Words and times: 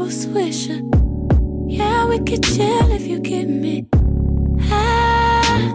a 0.00 0.06
swisher. 0.08 0.80
Yeah, 1.68 2.08
we 2.08 2.18
could 2.18 2.42
chill 2.42 2.90
if 2.90 3.06
you 3.06 3.20
get 3.20 3.48
me 3.48 3.86
high. 4.60 5.72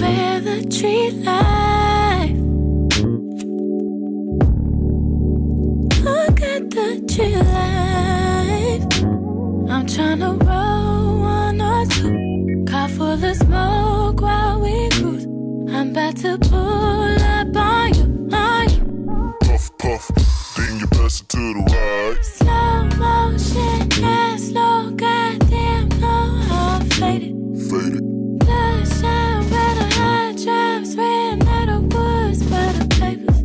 Where 0.00 0.40
the 0.40 0.64
tree 0.70 1.10
life. 1.10 2.36
Look 6.04 6.40
at 6.42 6.70
the 6.70 6.88
tree 7.12 7.36
life. 7.36 8.86
I'm 9.70 9.86
tryna 9.86 10.38
roll 10.46 11.20
one 11.20 11.60
or 11.60 11.86
two. 11.86 12.64
Car 12.70 12.88
full 12.88 13.24
of 13.24 13.36
smoke 13.36 14.20
while 14.20 14.60
we 14.60 14.88
cruise. 14.90 15.26
I'm 15.74 15.90
about 15.90 16.16
to 16.18 16.38
pull 16.38 17.22
up 17.22 17.31
you 21.20 21.26
to 21.26 21.54
the 21.54 21.60
right. 21.60 22.24
Slow 22.24 22.84
motion, 22.96 23.88
yeah, 24.00 24.36
slow, 24.36 24.90
goddamn, 24.92 25.88
no, 26.00 26.40
I'm 26.50 26.88
faded. 26.90 27.34
Faded. 27.68 28.02
Bloodshot, 28.38 29.44
where 29.50 29.74
the 29.74 29.88
hot 29.98 30.36
drops, 30.42 30.94
ran 30.94 31.42
out 31.48 31.68
of 31.68 31.82
woods, 31.92 32.42
for 32.42 32.68
the 32.78 32.86
papers. 32.98 33.42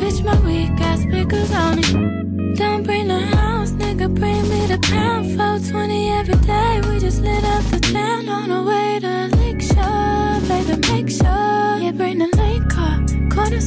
Bitch, 0.00 0.24
my 0.24 0.38
weed 0.46 0.76
got 0.78 0.98
speakers 0.98 1.50
on 1.52 1.78
it. 1.78 2.56
Don't 2.56 2.82
bring 2.84 3.08
the 3.08 3.20
house, 3.20 3.72
nigga, 3.72 4.14
bring 4.14 4.42
me 4.48 4.66
the 4.66 4.78
pound. 4.78 5.26
420 5.36 6.10
every 6.10 6.36
day, 6.36 6.80
we 6.88 6.98
just 7.00 7.20
lit 7.20 7.44
up 7.44 7.73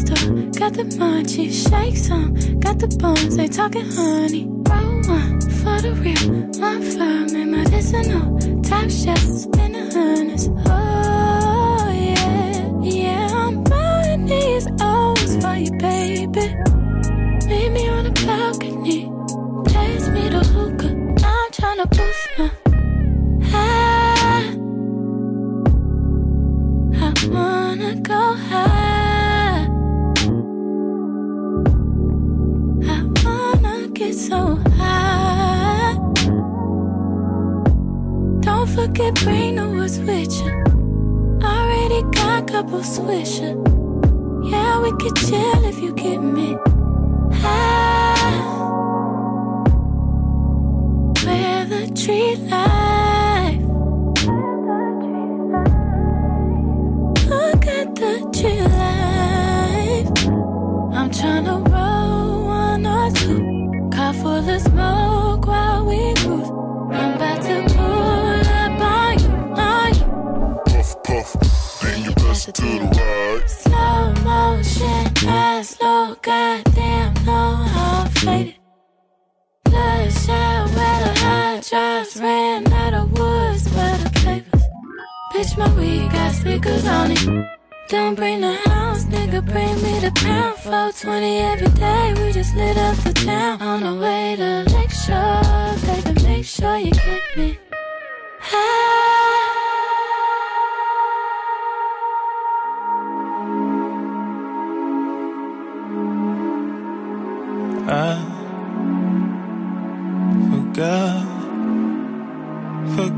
corner. 0.10 0.50
Got 0.52 0.74
the 0.74 0.84
munchies, 0.98 1.70
shake 1.70 1.98
some, 1.98 2.34
got 2.60 2.80
the 2.80 2.88
bones, 2.88 3.36
they 3.36 3.48
talking 3.48 3.90
honey. 3.92 4.46
Roll 4.46 5.02
one 5.08 5.42
for 5.42 5.82
the 5.82 5.94
real, 6.04 6.26
one 6.60 6.82
for 6.82 7.34
me, 7.34 7.46
medicinal. 7.46 8.38
Top 8.62 8.90
shelf, 8.90 9.20
spin 9.20 9.74
the 9.74 9.90
hundreds. 9.94 10.50
Oh, 10.68 11.90
yeah, 11.92 12.72
yeah, 12.82 13.28
I'm 13.34 13.64
buying 13.64 14.26
these 14.26 14.68
O's 14.82 15.38
for 15.42 15.56
you, 15.56 15.72
baby. 15.78 16.67
Forget, 38.78 39.16
bring 39.24 39.56
the 39.56 39.68
words 39.70 39.98
with 40.00 40.34
you. 40.42 40.54
Already 41.42 42.02
got 42.16 42.48
couple 42.48 42.82
swisher. 42.82 43.56
Yeah, 44.52 44.82
we 44.84 44.92
could 45.02 45.16
chill 45.16 45.62
if 45.72 45.80
you 45.80 45.92
get 45.94 46.20
me 46.20 46.50
high. 47.42 48.38
Where 51.26 51.66
the 51.74 51.84
tree 52.02 52.36
life. 52.54 53.64
Look 57.34 57.64
at 57.80 57.88
the 58.02 58.14
tree 58.38 58.62
life. 58.84 60.10
I'm 60.98 61.10
tryna 61.18 61.58
roll 61.74 62.46
one 62.46 62.86
or 62.86 63.10
two. 63.20 63.40
Car 63.92 64.14
full 64.14 64.50
of 64.56 64.62
smoke 64.62 65.27
right. 72.48 73.50
Slow 73.50 74.14
motion, 74.24 75.12
yeah, 75.24 75.62
slow, 75.62 76.16
goddamn, 76.22 77.14
no, 77.26 77.66
I'm 77.68 78.10
faded. 78.12 78.56
Bloodshot, 79.66 80.70
where 80.76 81.00
the 81.04 81.14
hot 81.20 81.68
drops 81.70 82.18
ran 82.18 82.72
out 82.72 82.94
of 82.94 83.12
woods, 83.12 83.68
where 83.74 83.98
the 83.98 84.10
papers. 84.24 84.64
Bitch, 85.34 85.58
my 85.58 85.74
weed 85.78 86.12
got 86.12 86.34
speakers 86.34 86.86
on 86.86 87.12
it. 87.12 87.50
Don't 87.90 88.16
bring 88.16 88.42
the 88.42 88.54
house, 88.54 89.04
nigga, 89.06 89.46
bring 89.46 89.76
me 89.82 90.00
the 90.00 90.12
pound. 90.16 90.58
420 90.60 91.38
every 91.40 91.70
day, 91.70 92.14
we 92.18 92.32
just 92.32 92.56
lit 92.56 92.78
up 92.78 92.96
the 92.98 93.14
town. 93.14 93.62
On 93.62 93.82
the 93.82 94.02
way 94.02 94.36
to 94.38 94.68
Shore, 95.08 95.76
baby, 95.86 96.22
make 96.24 96.46
sure 96.46 96.78
you 96.78 96.92
get 96.92 97.38
me 97.38 97.58
high. 98.42 99.17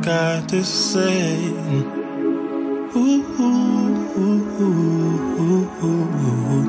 Forgot 0.09 0.49
to 0.49 0.63
say. 0.63 1.37
Ooh, 2.95 3.23
ooh, 3.39 4.17
ooh, 4.17 5.69
ooh. 5.83 6.65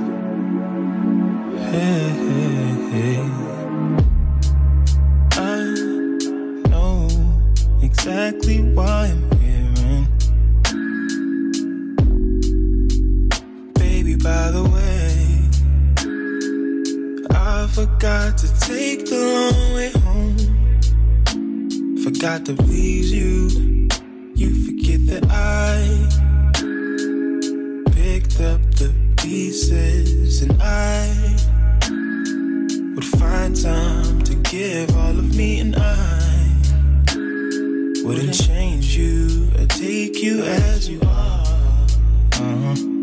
Hey, 1.57 2.05
hey, 2.27 2.69
hey. 2.93 3.25
I 5.33 5.41
know 6.69 7.09
exactly 7.83 8.59
why 8.75 9.07
I'm. 9.07 9.31
And 9.41 10.09
baby, 13.75 14.17
by 14.17 14.51
the 14.51 14.65
way. 14.75 15.17
I 17.31 17.67
forgot 17.69 18.37
to 18.37 18.49
take 18.61 19.07
the 19.07 19.17
long 19.17 19.75
way 19.75 20.00
Forgot 22.21 22.45
to 22.45 22.55
please 22.55 23.11
you. 23.11 23.49
You 24.35 24.67
forget 24.67 25.07
that 25.07 25.25
I 25.31 25.81
picked 27.93 28.43
up 28.43 28.61
the 28.75 28.93
pieces 29.17 30.43
and 30.43 30.61
I 30.61 31.09
would 32.95 33.07
find 33.07 33.57
time 33.57 34.21
to 34.21 34.35
give 34.35 34.95
all 34.99 35.19
of 35.19 35.35
me 35.35 35.61
and 35.61 35.75
I 35.79 36.19
wouldn't 38.05 38.35
change 38.35 38.95
you 38.99 39.51
or 39.59 39.65
take 39.65 40.23
you 40.23 40.43
as 40.43 40.91
you 40.91 41.01
are. 41.01 41.87
Uh-huh. 42.35 43.00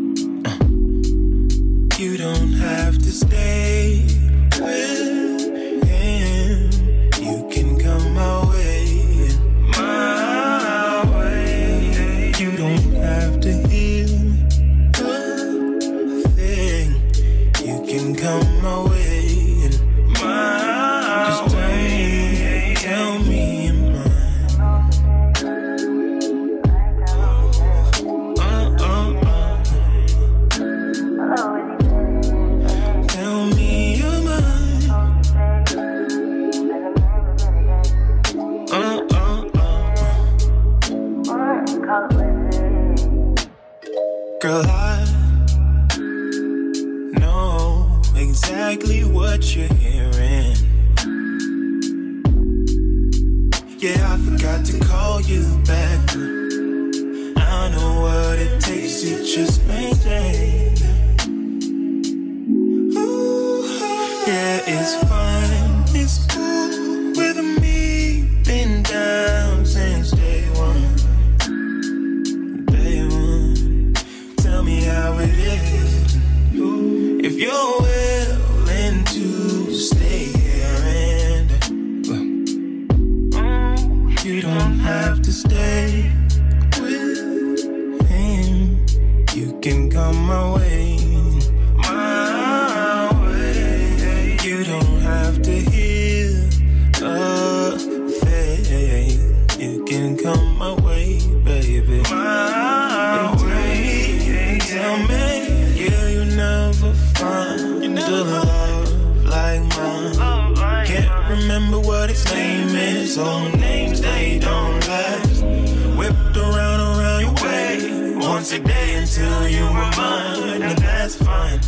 Day 118.67 118.95
until 118.95 119.47
you 119.47 119.63
were 119.63 119.91
mine, 119.97 120.61
and 120.61 120.77
that's 120.77 121.15
fine. 121.15 121.59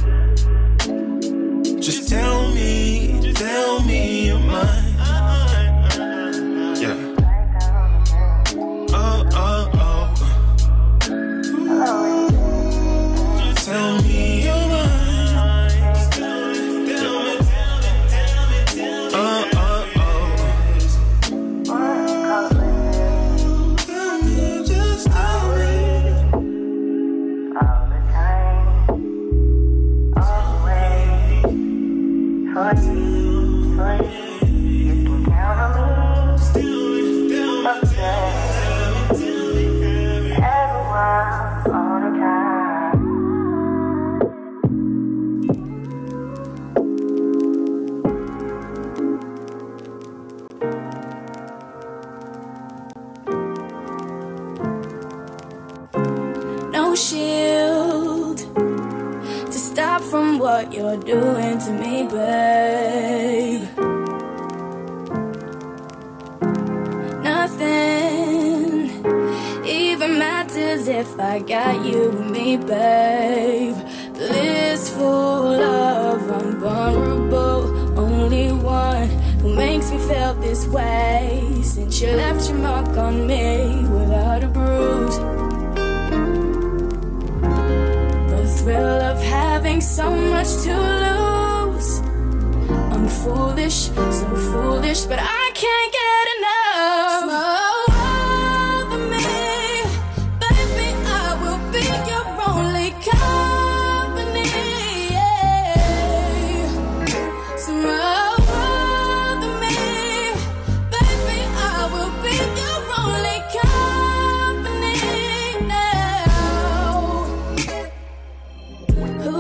Just 1.81 2.10
tell 2.10 2.54
me, 2.54 3.34
tell 3.34 3.81
me 3.84 4.28
you're 4.28 4.40
mine. 4.40 4.88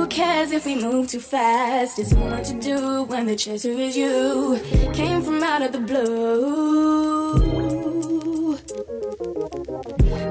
Cares 0.09 0.51
if 0.51 0.65
we 0.65 0.75
move 0.75 1.07
too 1.07 1.19
fast? 1.19 1.99
It's 1.99 2.13
much 2.13 2.49
to 2.49 2.59
do 2.59 3.03
when 3.03 3.27
the 3.27 3.35
chaser 3.35 3.71
is 3.71 3.95
you. 3.95 4.59
Came 4.93 5.21
from 5.21 5.43
out 5.43 5.61
of 5.61 5.71
the 5.71 5.79
blue. 5.79 7.39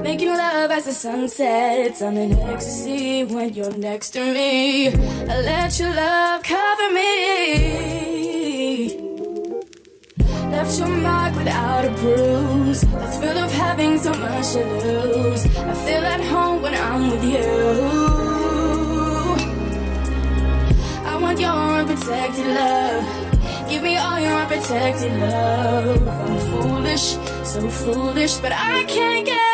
Making 0.03 0.29
love 0.29 0.71
as 0.71 0.85
the 0.85 0.91
sun 0.91 1.27
sets. 1.27 2.01
I'm 2.01 2.17
in 2.17 2.33
ecstasy 2.39 3.23
when 3.23 3.53
you're 3.53 3.77
next 3.77 4.11
to 4.11 4.21
me. 4.33 4.89
I 4.89 5.41
let 5.41 5.79
your 5.79 5.93
love 5.93 6.43
cover 6.43 6.93
me. 6.93 7.09
Left 10.51 10.79
your 10.79 10.87
mark 10.87 11.35
without 11.35 11.85
a 11.85 11.91
bruise. 11.91 12.81
The 12.81 13.07
thrill 13.17 13.37
of 13.37 13.51
having 13.51 13.97
so 13.97 14.11
much 14.13 14.53
to 14.53 14.63
lose. 14.83 15.45
I 15.57 15.73
feel 15.85 16.05
at 16.05 16.21
home 16.25 16.61
when 16.61 16.73
I'm 16.75 17.11
with 17.11 17.23
you. 17.23 18.28
Want 21.29 21.39
your 21.39 21.51
unprotected 21.51 22.47
love. 22.47 23.69
Give 23.69 23.83
me 23.83 23.97
all 23.97 24.19
your 24.19 24.33
unprotected 24.33 25.13
love. 25.19 26.07
I'm 26.07 26.39
foolish, 26.49 27.17
so 27.43 27.69
foolish, 27.69 28.37
but 28.37 28.51
I 28.51 28.83
can't 28.85 29.27
get 29.27 29.48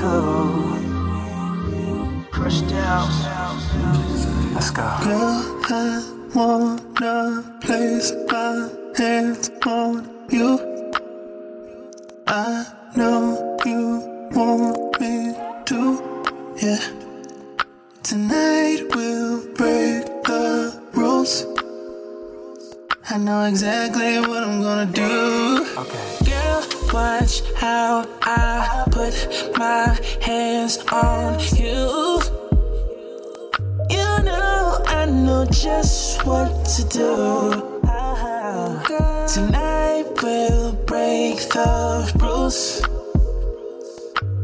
cool. 0.00 0.76
Crushed 2.32 2.68
down. 2.68 3.08
Let's 4.54 4.70
go. 4.70 4.82
Girl, 5.04 5.60
I 5.68 6.02
wanna 6.34 7.58
place 7.60 8.12
my 8.28 8.70
hands 8.96 9.50
on 9.66 10.08
you. 10.30 10.58
I 12.26 12.66
know 12.96 13.56
you 13.64 14.28
want 14.32 15.00
me 15.00 15.34
to, 15.66 15.80
yeah. 16.56 16.80
Tonight 18.02 18.82
we'll 18.94 19.46
break 19.54 20.06
the 20.24 20.80
rules. 20.92 21.46
I 23.08 23.16
know 23.18 23.44
exactly 23.44 24.20
what 24.20 24.42
I'm 24.42 24.62
gonna 24.62 24.86
do. 24.86 25.66
Okay. 25.78 26.16
Girl, 26.24 26.64
watch 26.92 27.42
how 27.56 28.06
I 28.22 28.79
put 29.00 29.56
my 29.56 29.98
hands 30.20 30.76
on 30.92 31.38
you. 31.56 32.20
You 33.88 34.10
know 34.28 34.78
I 34.86 35.06
know 35.06 35.46
just 35.50 36.24
what 36.26 36.50
to 36.74 36.82
do. 36.84 37.10
Tonight 39.34 40.04
we'll 40.22 40.72
break 40.90 41.36
the 41.54 41.70
rules. 42.20 42.82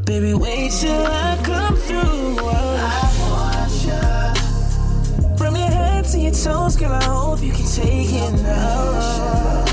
Baby, 0.07 0.33
wait 0.35 0.71
till 0.73 1.07
I 1.07 1.39
come 1.45 1.77
through. 1.77 2.39
I 2.41 3.03
want 3.23 3.73
you. 3.87 5.37
From 5.37 5.57
your 5.57 5.73
head 5.79 6.05
to 6.13 6.19
your 6.19 6.33
toes, 6.33 6.77
girl, 6.77 6.93
I 6.93 7.05
hope 7.05 7.43
you 7.43 7.53
can 7.53 7.67
take 7.67 8.13
it 8.13 8.33
now. 8.43 9.66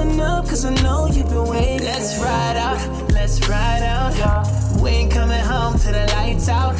Pulling 0.00 0.20
up 0.22 0.48
cause 0.48 0.64
I 0.64 0.72
know 0.82 1.08
you've 1.08 1.28
been 1.28 1.44
waiting. 1.44 1.84
Let's 1.84 2.18
ride 2.22 2.56
out, 2.56 3.12
let's 3.12 3.46
ride 3.46 3.82
out. 3.82 4.16
Yeah. 4.16 4.82
We 4.82 4.90
ain't 4.90 5.12
coming 5.12 5.40
home 5.40 5.78
till 5.78 5.92
the 5.92 6.06
lights 6.06 6.48
out. 6.48 6.74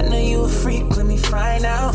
I 0.00 0.08
know 0.08 0.18
you 0.18 0.42
a 0.42 0.48
freak, 0.48 0.96
let 0.96 1.06
me 1.06 1.16
find 1.16 1.64
out. 1.64 1.92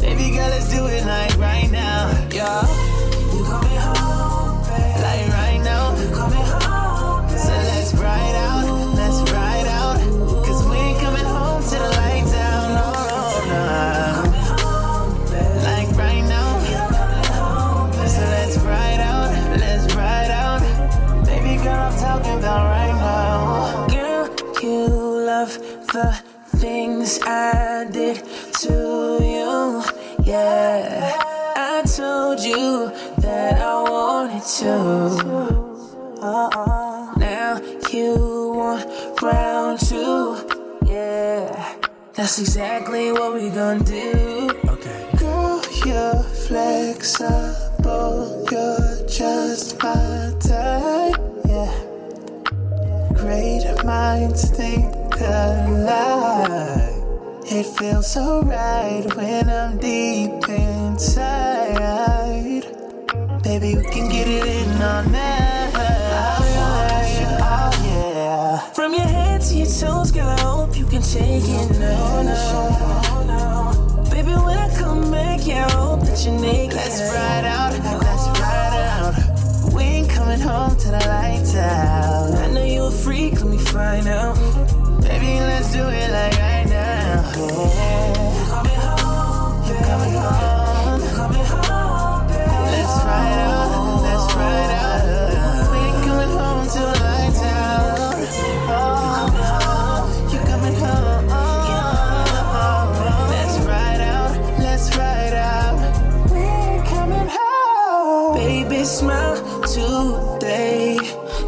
Baby 0.00 0.30
girl, 0.30 0.48
let's 0.48 0.70
do 0.72 0.86
it 0.86 1.04
like 1.04 1.36
right 1.38 1.68
now. 1.72 2.28
Yeah. 2.30 2.89
The 25.92 26.12
things 26.56 27.20
I 27.22 27.84
did 27.90 28.22
to 28.60 29.18
you. 29.20 29.82
Yeah, 30.24 31.12
I 31.56 31.82
told 31.82 32.38
you 32.40 32.92
that 33.18 33.60
I 33.60 33.82
wanted 33.82 34.42
to. 34.60 34.70
Uh-uh. 36.22 37.14
Now 37.16 37.60
you 37.90 38.52
want 38.54 38.86
round 39.20 39.80
two. 39.80 40.36
Yeah, 40.86 41.74
that's 42.14 42.38
exactly 42.38 43.10
what 43.12 43.34
we 43.34 43.50
gonna 43.50 43.82
do. 43.82 44.50
Okay. 44.68 45.08
Girl, 45.18 45.60
you're 45.84 46.22
flexible. 46.46 48.46
You're 48.50 49.06
just 49.08 49.82
my 49.82 50.32
type. 50.40 51.18
Yeah. 51.48 51.72
Great 53.14 53.64
minds 53.84 54.48
think 54.50 54.99
alike. 55.20 56.90
It 57.52 57.66
feels 57.66 58.12
so 58.12 58.42
right 58.42 59.04
when 59.16 59.50
I'm 59.50 59.78
deep 59.78 60.48
inside. 60.48 61.90
Baby, 63.42 63.76
we 63.76 63.84
can 63.90 64.08
get 64.08 64.28
it 64.28 64.46
in 64.46 64.82
all 64.82 65.02
night. 65.04 65.72
Oh, 65.74 66.44
yeah. 67.84 68.58
From 68.72 68.92
your 68.94 69.02
head 69.02 69.40
to 69.42 69.54
your 69.56 69.66
toes, 69.66 70.12
girl, 70.12 70.28
I 70.28 70.40
hope 70.40 70.76
you 70.76 70.86
can 70.86 71.02
take 71.02 71.42
it 71.44 71.70
now. 71.78 72.22
No, 72.22 73.22
no. 73.24 74.04
Baby, 74.10 74.30
when 74.30 74.56
I 74.56 74.68
come 74.78 75.10
back, 75.10 75.46
yeah, 75.46 75.66
I 75.66 75.72
hope 75.72 76.02
that 76.02 76.24
you're 76.24 76.38
naked. 76.40 76.76
Let's 76.76 77.00
ride 77.12 77.44
out, 77.44 77.72
let's 77.72 78.26
oh. 78.26 78.32
ride 78.40 78.82
out. 78.94 79.14
We 79.74 79.82
ain't 79.82 80.08
coming 80.10 80.40
home 80.40 80.76
till 80.76 80.92
the 80.92 81.04
lights 81.08 81.56
out. 81.56 82.34
I 82.34 82.46
know 82.52 82.64
you 82.64 82.84
a 82.84 82.90
freak, 82.90 83.40
let 83.40 83.46
me 83.46 83.58
find 83.58 84.06
out. 84.06 84.79
Baby, 85.10 85.40
let's 85.40 85.72
do 85.72 85.88
it 85.88 86.10
like 86.12 86.38
right 86.38 86.66
now. 86.68 87.32
You're 87.34 88.46
coming 88.46 88.78
home, 88.78 89.66
you're 89.66 89.82
coming 89.82 90.14
home, 90.14 91.00
you're 91.02 91.16
coming 91.18 91.46
home, 91.50 92.26
baby. 92.28 92.46
Let's 92.74 92.94
ride 93.04 93.40
out, 93.42 94.02
let's 94.06 94.26
ride 94.38 94.70
out. 94.70 95.02
We 95.72 95.78
ain't 95.82 95.98
coming 96.06 96.30
lights 96.30 97.42
out. 97.42 98.14
Oh, 98.70 100.28
you're 100.32 100.46
coming 100.46 100.76
home. 100.78 101.26
Let's 103.34 103.56
ride 103.66 104.00
out, 104.00 104.32
let's 104.60 104.86
ride 104.96 105.34
out. 105.34 105.76
We 106.30 106.38
ain't 106.38 106.86
coming 106.86 107.28
home. 107.28 108.34
Baby, 108.36 108.84
smile 108.84 109.36
today. 109.62 110.98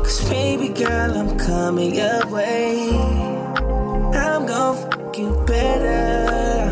Cause 0.03 0.29
baby 0.29 0.69
girl, 0.69 1.17
I'm 1.17 1.39
coming 1.39 1.95
your 1.95 2.27
way. 2.27 3.22
You 5.23 5.41
better. 5.47 6.67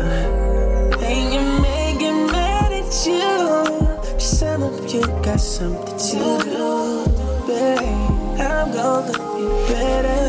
And 0.99 1.33
you 1.33 1.61
may 1.61 1.95
get 1.97 2.11
mad 2.33 2.73
at 2.73 2.91
you. 3.07 3.29
Tell 4.39 4.63
'em 4.65 4.75
you 4.89 5.03
got 5.23 5.39
something 5.39 5.97
to 6.09 6.19
do, 6.55 6.69
babe. 7.47 8.41
I'm 8.41 8.73
gon' 8.73 9.07
love 9.07 9.39
you 9.39 9.49
better. 9.69 10.20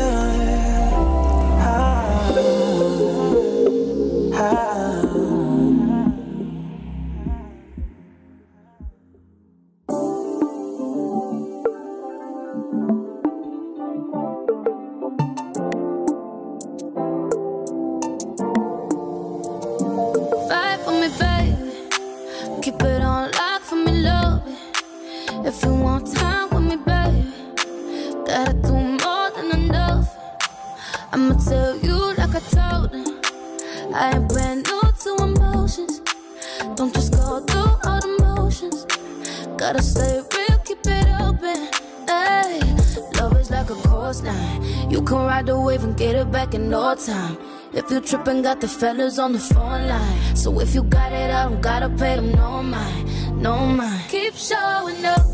Time. 47.05 47.37
If 47.73 47.89
you 47.91 47.99
trippin', 47.99 48.41
got 48.41 48.61
the 48.61 48.67
fellas 48.67 49.19
on 49.19 49.33
the 49.33 49.39
phone 49.39 49.87
line. 49.87 50.35
So 50.35 50.59
if 50.59 50.73
you 50.75 50.83
got 50.83 51.11
it, 51.11 51.31
I 51.31 51.43
don't 51.49 51.61
gotta 51.61 51.89
pay 51.89 52.15
them 52.15 52.31
no 52.31 52.63
mind, 52.63 53.41
no 53.41 53.65
mind. 53.65 54.09
Keep 54.09 54.35
showing 54.35 55.05
up, 55.05 55.25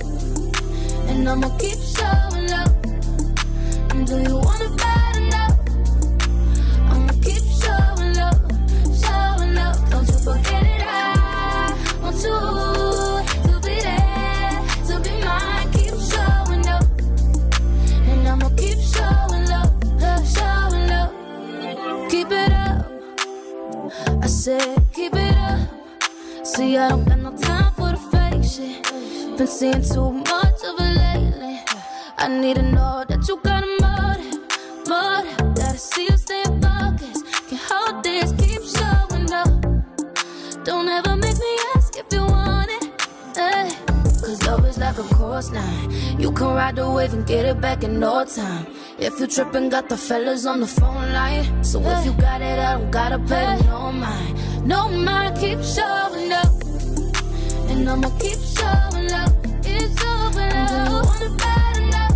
and 1.10 1.28
I'ma 1.30 1.50
keep 1.58 1.80
showing 1.98 2.52
up. 2.62 2.72
And 3.92 4.08
do 4.08 4.16
you 4.28 4.36
want 4.36 4.62
it 4.62 4.78
bad 4.78 5.16
enough? 5.24 5.56
I'ma 6.92 7.14
keep 7.26 7.46
showing 7.62 8.18
up, 8.28 8.40
showing 9.04 9.58
up. 9.58 9.78
Don't 9.92 10.08
you 10.08 10.20
forget 10.28 10.64
it, 10.64 10.82
I 10.82 12.00
want 12.02 12.24
you 12.24 12.69
keep 24.94 25.14
it 25.14 25.38
up. 25.38 25.70
See, 26.44 26.78
I 26.78 26.90
don't 26.90 27.06
got 27.06 27.20
no 27.20 27.38
time 27.38 27.72
for 27.74 27.92
the 27.92 27.98
fake 27.98 28.44
shit. 28.44 29.38
Been 29.38 29.48
seeing 29.48 29.84
too 29.84 30.12
much 30.12 30.64
of 30.64 30.76
it 30.80 30.94
lately. 30.98 31.60
I 32.18 32.28
need 32.28 32.56
to 32.56 32.64
know 32.64 33.06
that 33.08 33.28
you 33.28 33.38
got 33.44 33.64
a 33.64 33.68
motive, 33.80 34.40
motive. 34.88 35.56
Gotta 35.56 35.78
see 35.78 36.06
you 36.10 36.18
stay 36.18 36.44
Cause 44.40 44.48
love 44.48 44.66
is 44.66 44.78
like 44.78 44.98
a 44.98 45.04
course 45.16 45.52
line. 45.52 46.20
You 46.20 46.32
can 46.32 46.48
ride 46.48 46.76
the 46.76 46.90
wave 46.90 47.14
and 47.14 47.26
get 47.26 47.46
it 47.46 47.60
back 47.60 47.84
in 47.84 48.00
no 48.00 48.24
time. 48.26 48.68
If 48.98 49.20
you 49.20 49.28
trippin', 49.28 49.70
got 49.70 49.90
the 49.90 49.98
fellas 49.98 50.46
on 50.46 50.60
the 50.62 50.68
phone 50.68 51.12
line. 51.14 51.64
So 51.64 51.82
if 51.82 52.06
you 52.06 52.14
got 52.14 52.42
it, 52.42 52.60
I 52.60 52.78
don't 52.78 52.92
gotta 52.92 53.20
pay 53.20 53.60
no 53.66 53.92
mind. 53.92 54.68
No 54.68 54.90
mind, 54.90 55.38
keep 55.38 55.62
showing 55.62 56.32
up. 56.32 56.54
And 57.70 57.90
I'ma 57.90 58.10
keep 58.20 58.40
showing 58.40 59.12
up. 59.12 59.32
Keep 59.64 60.00
showing 60.00 60.52
up. 60.60 60.70
Do 60.70 60.76
you 60.76 61.02
want 61.04 61.22
it 61.22 61.38
bad 61.38 61.78
enough? 61.78 62.09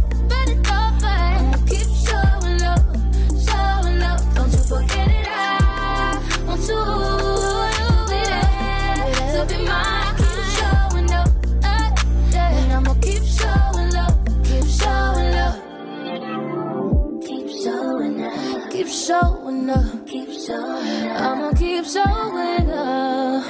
I'ma 20.49 21.53
keep 21.53 21.85
showing 21.85 22.69
up. 22.69 23.43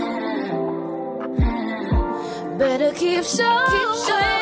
Better 2.60 2.92
keep 2.94 3.24
showing. 3.24 3.72
Keep 3.72 4.08
showing. 4.08 4.33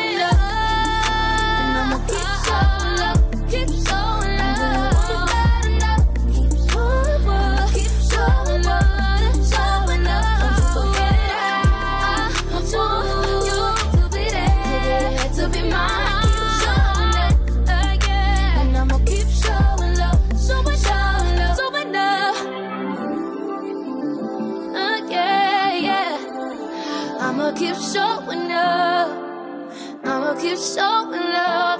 keep 27.61 27.75
showing 27.75 28.51
up. 28.51 29.09
I'ma 30.03 30.33
keep 30.41 30.57
showing 30.57 31.31
up. 31.35 31.70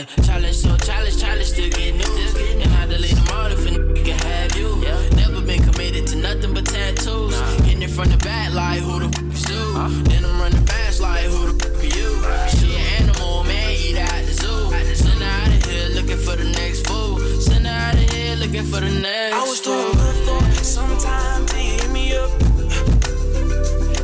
Yeah, 0.00 0.24
challenge 0.24 0.56
so 0.56 0.76
challenge, 0.78 1.20
challenge 1.20 1.48
still 1.48 1.68
get 1.68 1.94
news. 1.94 2.34
And 2.34 2.72
I 2.72 2.86
delete 2.86 3.16
them 3.16 3.28
all 3.36 3.52
if 3.52 3.66
a 3.66 3.70
nigga 3.70 4.16
have 4.24 4.56
you. 4.56 4.80
Never 5.14 5.42
been 5.44 5.62
committed 5.62 6.06
to 6.06 6.16
nothing 6.16 6.54
but 6.54 6.64
tattoos. 6.64 7.38
Nah. 7.38 7.64
Hitting 7.64 7.82
it 7.82 7.90
from 7.90 8.08
the 8.08 8.16
back 8.16 8.54
like 8.54 8.80
who 8.80 9.00
the 9.00 9.08
f 9.08 9.34
is 9.34 9.42
do. 9.42 9.74
Then 10.08 10.24
I'm 10.24 10.40
running 10.40 10.64
fast 10.64 11.02
like 11.02 11.24
who 11.24 11.52
the 11.52 11.66
f 11.66 11.82
are 11.82 11.84
you? 11.84 12.08
She 12.48 12.76
an 12.76 13.02
animal, 13.02 13.44
man, 13.44 13.72
eat 13.72 13.98
out 13.98 14.24
the 14.24 14.32
zoo. 14.32 14.70
Send 14.94 15.20
her 15.20 15.28
out 15.28 15.48
of 15.48 15.64
here 15.68 15.88
looking 15.90 16.16
for 16.16 16.34
the 16.34 16.44
next 16.44 16.86
fool. 16.86 17.18
Send 17.38 17.66
her 17.66 17.72
out 17.72 17.94
of 17.94 18.10
here 18.10 18.36
looking 18.36 18.64
for 18.64 18.80
the 18.80 18.88
next. 18.88 19.36
I 19.36 19.42
was 19.42 19.60
doing 19.60 19.92
good 20.00 20.16
for 20.24 20.64
sometimes 20.64 21.52
they 21.52 21.76
hit 21.76 21.90
me 21.90 22.16
up. 22.16 22.30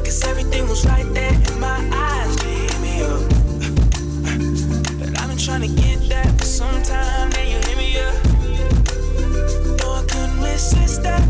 Cause 0.05 0.23
everything 0.29 0.69
was 0.69 0.85
right 0.85 1.09
there 1.15 1.33
in 1.33 1.59
my 1.59 1.81
eyes, 1.91 2.37
they 2.37 2.53
hit 2.53 2.81
me 2.81 3.03
up 3.03 3.36
tryna 5.47 5.77
get 5.77 6.09
that 6.09 6.27
for 6.37 6.45
some 6.45 6.83
time, 6.83 7.31
then 7.31 7.47
you 7.47 7.57
hit 7.69 7.79
me 7.79 7.97
up. 8.01 8.15
No, 9.79 9.93
I 9.93 10.05
couldn't 10.09 10.43
resist 10.43 11.05
that. 11.05 11.26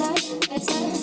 outside, 0.00 0.50
outside. 0.52 1.01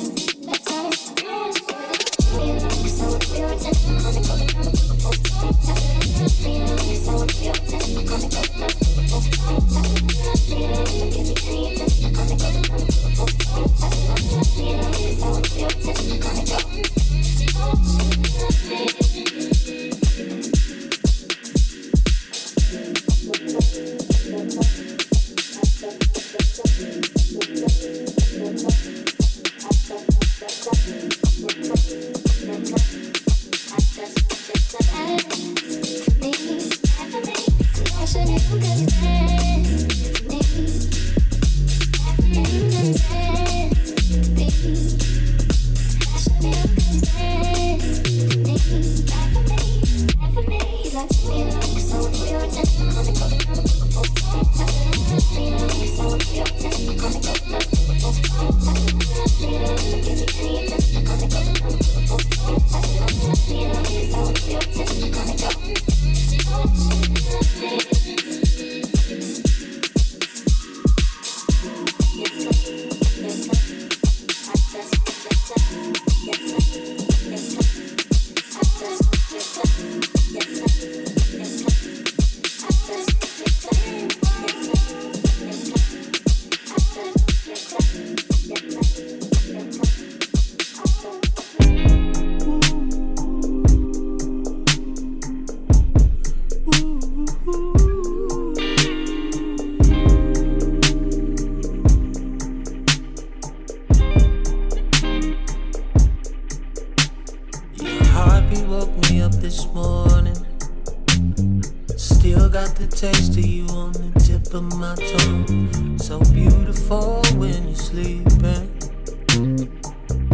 Still 112.30 112.48
got 112.48 112.76
the 112.76 112.86
taste 112.86 113.32
of 113.40 113.44
you 113.44 113.66
on 113.70 113.92
the 113.92 114.12
tip 114.20 114.54
of 114.54 114.62
my 114.78 114.94
tongue. 114.94 115.98
So 115.98 116.20
beautiful 116.32 117.24
when 117.40 117.70
you're 117.70 117.76
sleeping. 117.76 118.70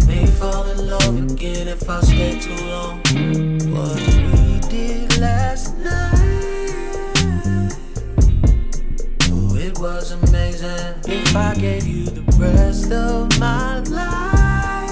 May 0.05 0.25
fall 0.25 0.65
in 0.71 0.89
love 0.89 1.31
again 1.31 1.69
if 1.69 1.89
I 1.89 2.01
stay 2.01 2.37
too 2.37 2.53
long. 2.67 2.97
What 3.71 3.95
we 3.95 4.59
did 4.67 5.17
last 5.19 5.77
night. 5.77 7.71
Oh, 9.31 9.55
it 9.55 9.79
was 9.79 10.11
amazing. 10.11 10.99
If 11.07 11.33
I 11.33 11.55
gave 11.55 11.87
you 11.87 12.07
the 12.07 12.25
rest 12.37 12.91
of 12.91 13.39
my 13.39 13.79
life, 13.87 14.91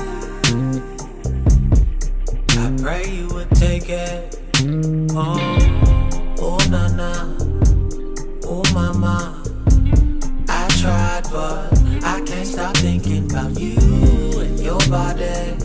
I 2.57 2.81
pray 2.81 3.11
you 3.11 3.27
would 3.33 3.49
take 3.55 3.89
it. 3.89 4.39
home. 5.11 5.72
but 11.33 11.73
I 12.03 12.21
can't 12.21 12.45
stop 12.45 12.77
thinking 12.77 13.25
about 13.25 13.59
you 13.59 13.75
and 14.39 14.59
your 14.59 14.77
body 14.87 15.57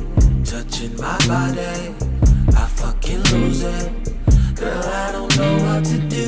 touching 0.42 0.96
my 0.96 1.18
body. 1.28 1.94
I 2.56 2.64
fucking 2.80 3.22
lose 3.32 3.62
it, 3.64 3.92
girl. 4.56 4.82
I 4.82 5.12
don't 5.12 5.36
know 5.36 5.54
what 5.64 5.84
to 5.84 5.98
do. 6.08 6.26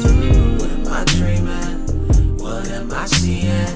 Am 0.72 0.86
I 0.88 1.04
dreaming? 1.16 2.36
What 2.36 2.68
am 2.70 2.92
I 2.92 3.06
seeing? 3.06 3.74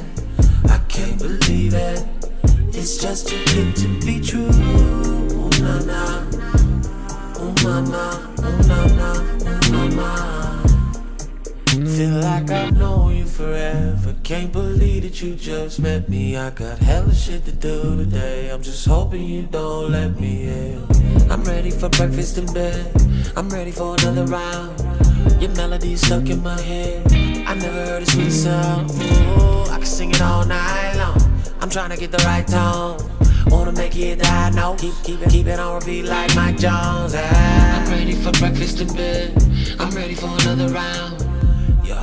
I 0.68 0.78
can't 0.88 1.18
believe 1.18 1.72
it. 1.72 2.04
It's 2.76 2.98
just 2.98 3.28
too 3.28 3.42
good 3.54 3.74
to 3.76 3.88
be 4.04 4.20
true. 4.20 4.50
Oh 4.52 5.50
na 5.64 5.78
na, 5.90 6.02
oh 7.40 7.54
mama, 7.64 8.04
oh 8.38 8.58
na 8.68 8.80
na, 8.98 9.10
oh 9.48 9.88
mama. 9.96 10.10
Feel 11.96 12.20
like 12.20 12.50
I 12.50 12.68
know 12.70 13.08
you 13.08 13.13
forever. 13.34 14.14
Can't 14.22 14.52
believe 14.52 15.02
that 15.02 15.20
you 15.20 15.34
just 15.34 15.80
met 15.80 16.08
me. 16.08 16.36
I 16.36 16.50
got 16.50 16.78
hella 16.78 17.12
shit 17.12 17.44
to 17.46 17.52
do 17.52 17.96
today. 17.96 18.50
I'm 18.50 18.62
just 18.62 18.86
hoping 18.86 19.24
you 19.24 19.42
don't 19.42 19.90
let 19.90 20.18
me 20.20 20.46
in. 20.46 20.86
I'm 21.30 21.42
ready 21.42 21.70
for 21.70 21.88
breakfast 21.88 22.38
in 22.38 22.46
bed. 22.52 22.92
I'm 23.36 23.48
ready 23.48 23.72
for 23.72 23.96
another 23.98 24.24
round. 24.26 24.78
Your 25.42 25.50
melody's 25.56 26.00
stuck 26.00 26.28
in 26.28 26.42
my 26.42 26.60
head. 26.60 27.02
I 27.46 27.54
never 27.54 27.84
heard 27.86 28.02
a 28.04 28.06
sweet 28.06 28.30
sound. 28.30 28.90
Ooh, 28.90 29.62
I 29.72 29.78
can 29.78 29.86
sing 29.86 30.10
it 30.10 30.22
all 30.22 30.44
night 30.44 30.94
long. 30.96 31.20
I'm 31.60 31.70
trying 31.70 31.90
to 31.90 31.96
get 31.96 32.12
the 32.12 32.22
right 32.24 32.46
tone. 32.46 32.98
Wanna 33.46 33.72
make 33.72 33.96
it 33.96 34.20
die, 34.20 34.50
now. 34.50 34.76
Keep, 34.76 34.94
keep 35.02 35.20
it, 35.20 35.30
keep 35.30 35.46
it 35.48 35.58
on 35.58 35.80
repeat 35.80 36.04
like 36.04 36.34
Mike 36.36 36.56
Jones. 36.56 37.14
Ah. 37.16 37.82
I'm 37.82 37.90
ready 37.90 38.12
for 38.12 38.30
breakfast 38.32 38.80
in 38.80 38.88
bed. 38.94 39.34
I'm 39.80 39.90
ready 39.90 40.14
for 40.14 40.26
another 40.26 40.68
round 40.68 41.23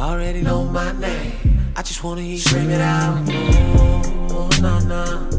already 0.01 0.41
know 0.41 0.63
my 0.63 0.91
name. 0.93 1.33
I 1.75 1.83
just 1.83 2.03
wanna 2.03 2.21
hear 2.21 2.31
you 2.31 2.39
scream 2.39 2.69
it 2.71 2.81
out. 2.81 3.17
Ooh, 3.29 4.61
na 4.61 4.79
na, 4.79 5.29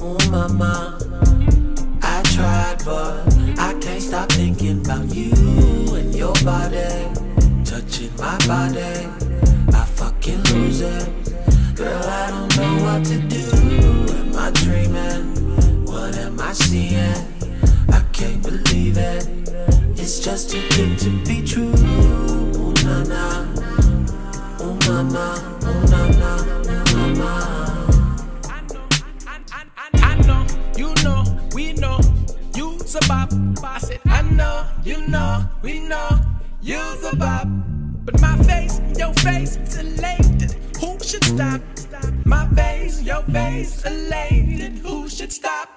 oh 0.00 0.18
Ooh, 0.20 0.30
mama. 0.30 0.98
I 2.02 2.22
tried, 2.34 2.84
but 2.84 3.26
I 3.58 3.72
can't 3.80 4.02
stop 4.02 4.30
thinking 4.32 4.80
about 4.80 5.14
you 5.14 5.32
and 5.94 6.14
your 6.14 6.34
body. 6.44 7.08
Touching 7.64 8.14
my 8.18 8.36
body. 8.46 9.08
I 9.72 9.84
fucking 9.96 10.42
lose 10.52 10.82
it. 10.82 11.08
Girl, 11.74 12.02
I 12.04 12.30
don't 12.30 12.56
know 12.56 12.84
what 12.84 13.04
to 13.06 13.18
do. 13.18 13.46
Am 14.18 14.36
I 14.36 14.50
dreaming? 14.50 15.84
What 15.86 16.18
am 16.18 16.38
I 16.38 16.52
seeing? 16.52 17.16
I 17.88 18.00
can't 18.12 18.42
believe 18.42 18.98
it. 18.98 19.26
It's 19.96 20.20
just 20.20 20.50
too 20.50 20.60
good 20.76 20.98
to 20.98 21.10
be 21.24 21.43
na, 25.12 25.34
oh 25.62 25.84
na 25.90 26.08
na, 26.20 26.32
na 26.64 27.06
na. 27.14 27.30
I 29.94 30.14
know, 30.26 30.46
you 30.76 30.94
know, 31.02 31.24
we 31.54 31.72
know, 31.72 31.98
you's 32.54 32.94
a 32.94 33.00
bop. 33.08 33.32
I 33.62 33.78
said, 33.78 34.00
I 34.06 34.22
know, 34.22 34.66
you 34.84 35.06
know, 35.08 35.44
we 35.62 35.80
know, 35.80 36.08
you's 36.62 37.04
a 37.04 37.16
bop. 37.16 37.46
But 38.04 38.20
my 38.20 38.36
face, 38.44 38.80
your 38.98 39.12
face, 39.14 39.56
is 39.56 39.76
elated. 39.78 40.52
Who 40.80 40.98
should 41.02 41.24
stop? 41.24 41.60
My 42.24 42.46
face, 42.54 43.02
your 43.02 43.22
face, 43.22 43.84
elated. 43.84 44.78
Who 44.78 45.08
should 45.08 45.32
stop? 45.32 45.73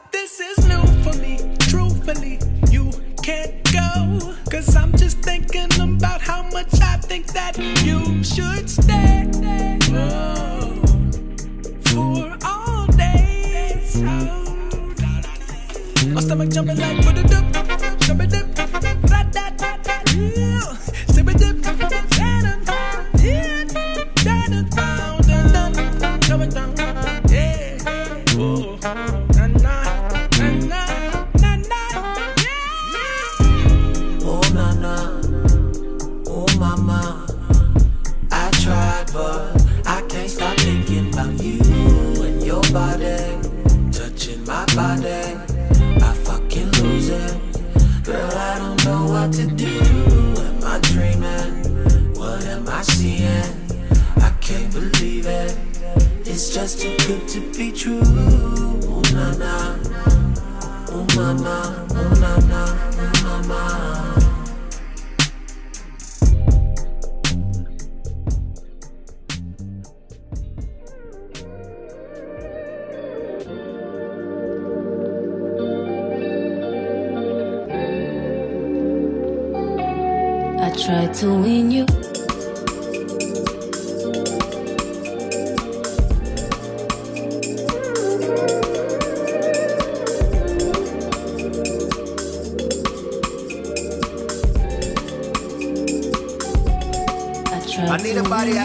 jumping 16.57 16.86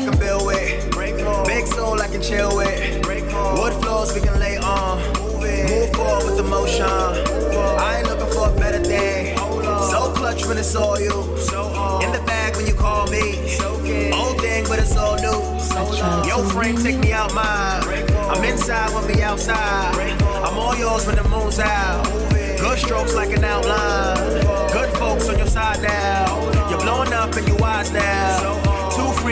I 0.02 0.10
can 0.10 0.18
build 0.18 0.46
with. 0.46 1.46
Big 1.46 1.64
soul 1.68 2.00
I 2.00 2.08
can 2.08 2.20
chill 2.20 2.56
with. 2.56 3.06
Wood 3.06 3.72
floors 3.80 4.12
we 4.12 4.20
can 4.20 4.36
lay 4.40 4.56
on. 4.56 4.98
Move 5.38 5.92
forward 5.94 6.24
with 6.24 6.40
emotion. 6.40 6.86
I 6.86 7.98
ain't 7.98 8.08
looking 8.08 8.34
for 8.34 8.48
a 8.48 8.54
better 8.58 8.82
day. 8.82 9.36
So 9.36 10.12
clutch 10.12 10.44
when 10.46 10.58
it's 10.58 10.74
all 10.74 10.98
you. 10.98 11.12
In 12.02 12.10
the 12.10 12.20
bag 12.26 12.56
when 12.56 12.66
you 12.66 12.74
call 12.74 13.06
me. 13.12 13.38
Old 14.12 14.40
thing, 14.40 14.64
but 14.68 14.80
it's 14.80 14.96
all 14.96 15.14
new. 15.18 15.38
Yo, 16.28 16.42
Frank, 16.48 16.82
take 16.82 16.98
me 16.98 17.12
out 17.12 17.32
mine. 17.32 17.84
I'm 18.28 18.42
inside 18.42 18.92
when 18.92 19.06
we 19.06 19.22
outside. 19.22 19.94
I'm 20.42 20.58
all 20.58 20.74
yours 20.74 21.06
when 21.06 21.14
the 21.14 21.28
moon's 21.28 21.60
out. 21.60 22.02
Good 22.58 22.78
strokes 22.80 23.14
like 23.14 23.30
an 23.36 23.44
outline. 23.44 24.42
Good 24.72 24.90
folks 24.98 25.28
on 25.28 25.38
your 25.38 25.46
side 25.46 25.80
now. 25.80 26.70
You're 26.70 26.80
blowing 26.80 27.12
up 27.12 27.36
and 27.36 27.46
you 27.46 27.54
wise 27.54 27.92
now. 27.92 28.51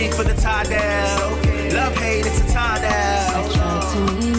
Free 0.00 0.10
for 0.12 0.24
the 0.24 0.32
tie 0.40 0.64
down. 0.64 1.74
Love 1.74 1.94
hate, 1.96 2.24
it's 2.24 2.40
a 2.40 2.52
tie 2.54 2.80
now. 2.80 4.29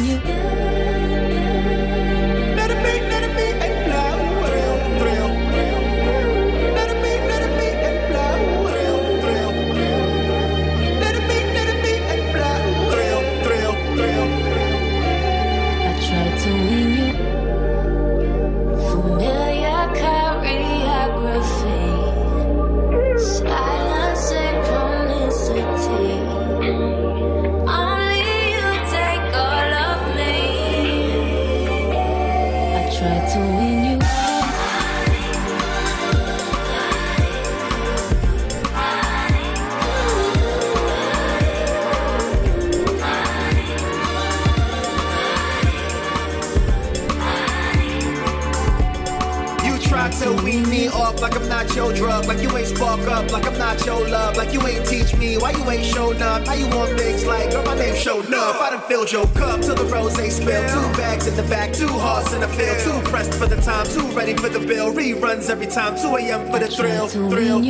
Not 51.72 51.86
your 51.86 51.94
drug, 51.94 52.26
like 52.26 52.42
you 52.42 52.56
ain't 52.58 52.68
spark 52.68 53.02
up, 53.08 53.32
like 53.32 53.46
I'm 53.46 53.58
not 53.58 53.86
your 53.86 54.08
love, 54.08 54.36
like 54.36 54.54
you 54.54 54.66
ain't 54.68 54.86
teach 54.86 55.16
me 55.16 55.38
why 55.38 55.52
you 55.52 55.70
ain't 55.70 55.86
show 55.86 56.12
up. 56.14 56.46
how 56.46 56.54
you 56.54 56.68
want 56.70 56.98
things 57.00 57.26
like, 57.26 57.52
girl, 57.52 57.64
my 57.64 57.76
name 57.76 57.96
showed 57.96 58.34
up. 58.34 58.62
I 58.62 58.72
done 58.72 58.82
filled 58.82 59.12
your 59.12 59.26
cup 59.28 59.62
till 59.62 59.76
the 59.76 59.86
rose 59.86 60.14
spill. 60.14 60.70
Two 60.70 60.98
bags 60.98 61.28
in 61.28 61.36
the 61.36 61.44
back, 61.44 61.74
two 61.74 61.88
hearts 61.88 62.34
in 62.34 62.42
the 62.42 62.48
field, 62.50 62.80
too 62.80 63.10
pressed 63.10 63.34
for 63.36 63.48
the 63.48 63.58
time, 63.62 63.86
too 63.88 64.06
ready 64.16 64.36
for 64.36 64.50
the 64.50 64.60
bill. 64.60 64.94
Reruns 64.94 65.50
every 65.50 65.68
time, 65.68 65.96
2 65.96 66.16
a.m. 66.18 66.52
for 66.52 66.60
the 66.60 66.68
thrill, 66.68 67.08
thrill, 67.08 67.64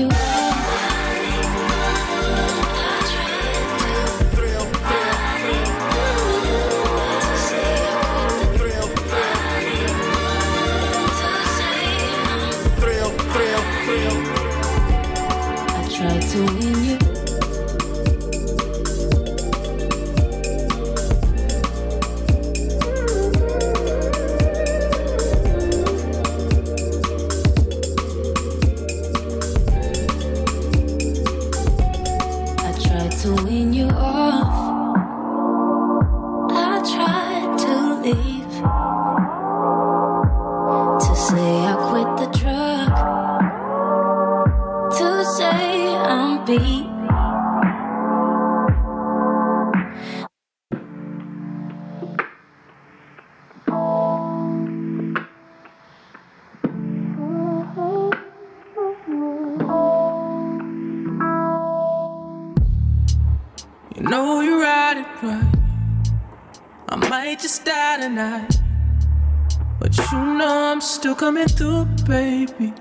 know 71.21 71.27
I'm 71.27 71.47
still 71.47 71.85
coming 71.85 71.95
through, 71.97 72.05
baby. 72.05 72.73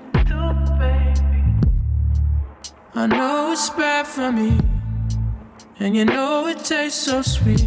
I 2.93 3.07
know 3.07 3.51
it's 3.51 3.69
bad 3.69 4.07
for 4.07 4.31
me. 4.31 4.59
And 5.79 5.95
you 5.95 6.05
know 6.05 6.47
it 6.47 6.59
tastes 6.63 7.05
so 7.05 7.21
sweet. 7.21 7.61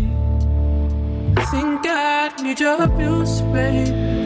I 1.36 1.44
think 1.50 1.86
I 1.86 2.32
need 2.42 2.60
your 2.60 2.82
abuse, 2.82 3.40
baby. 3.52 4.23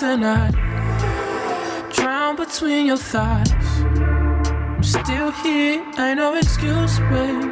Of 0.00 1.92
drown 1.92 2.36
between 2.36 2.86
your 2.86 2.96
thighs. 2.96 3.50
I'm 3.50 4.80
still 4.80 5.32
here, 5.32 5.84
ain't 5.98 6.18
no 6.18 6.36
excuse, 6.36 7.00
babe. 7.10 7.50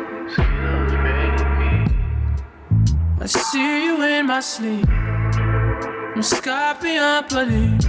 I 3.21 3.27
see 3.27 3.87
you 3.87 4.01
in 4.01 4.27
my 4.27 4.39
sleep. 4.39 4.89
I'm 4.89 6.23
sky 6.23 6.77
beyond 6.81 7.27
belief. 7.29 7.85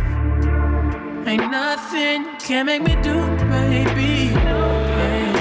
Ain't 1.27 1.51
nothing 1.51 2.25
can 2.39 2.65
make 2.65 2.81
me 2.81 2.95
do, 3.03 3.27
baby. 3.51 4.33
Girl, 4.33 5.36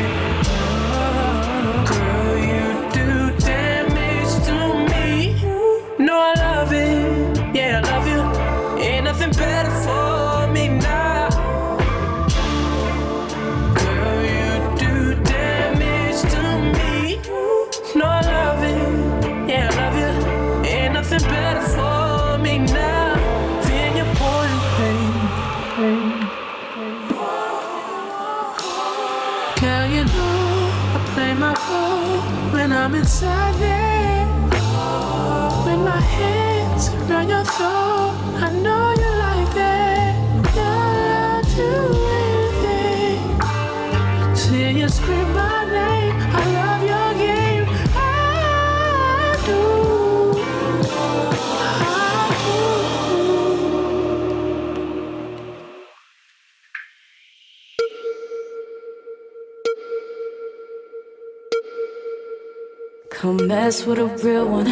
mess 63.57 63.87
with 63.87 63.99
a 63.99 64.09
real 64.23 64.47
one, 64.47 64.69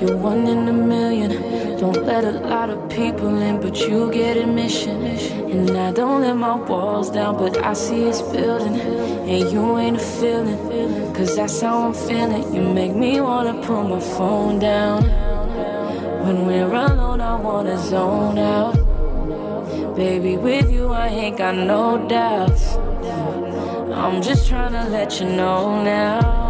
you're 0.00 0.16
one 0.16 0.46
in 0.46 0.68
a 0.68 0.72
million. 0.72 1.30
Don't 1.82 2.02
let 2.06 2.22
a 2.22 2.34
lot 2.52 2.70
of 2.70 2.78
people 2.88 3.32
in, 3.48 3.60
but 3.60 3.76
you 3.88 4.12
get 4.12 4.36
admission. 4.36 4.96
And 5.52 5.70
I 5.86 5.90
don't 5.90 6.20
let 6.20 6.36
my 6.36 6.54
walls 6.54 7.10
down, 7.10 7.36
but 7.36 7.54
I 7.70 7.72
see 7.72 8.02
it's 8.10 8.22
building. 8.22 8.76
And 9.32 9.42
you 9.52 9.64
ain't 9.82 9.96
a 9.96 10.06
feeling, 10.18 10.60
cause 11.16 11.34
that's 11.34 11.60
how 11.60 11.76
I'm 11.86 11.94
feeling. 12.08 12.44
You 12.54 12.62
make 12.80 12.94
me 12.94 13.20
wanna 13.20 13.54
put 13.66 13.82
my 13.94 14.02
phone 14.16 14.60
down. 14.60 15.02
When 16.24 16.46
we're 16.46 16.72
alone, 16.86 17.20
I 17.20 17.34
wanna 17.48 17.76
zone 17.90 18.38
out. 18.38 18.74
Baby, 19.96 20.36
with 20.36 20.70
you, 20.70 20.84
I 21.04 21.08
ain't 21.22 21.38
got 21.38 21.56
no 21.56 21.82
doubts. 22.16 22.64
I'm 24.02 24.22
just 24.22 24.46
trying 24.50 24.74
to 24.78 24.84
let 24.96 25.18
you 25.18 25.26
know 25.26 25.82
now 25.82 26.47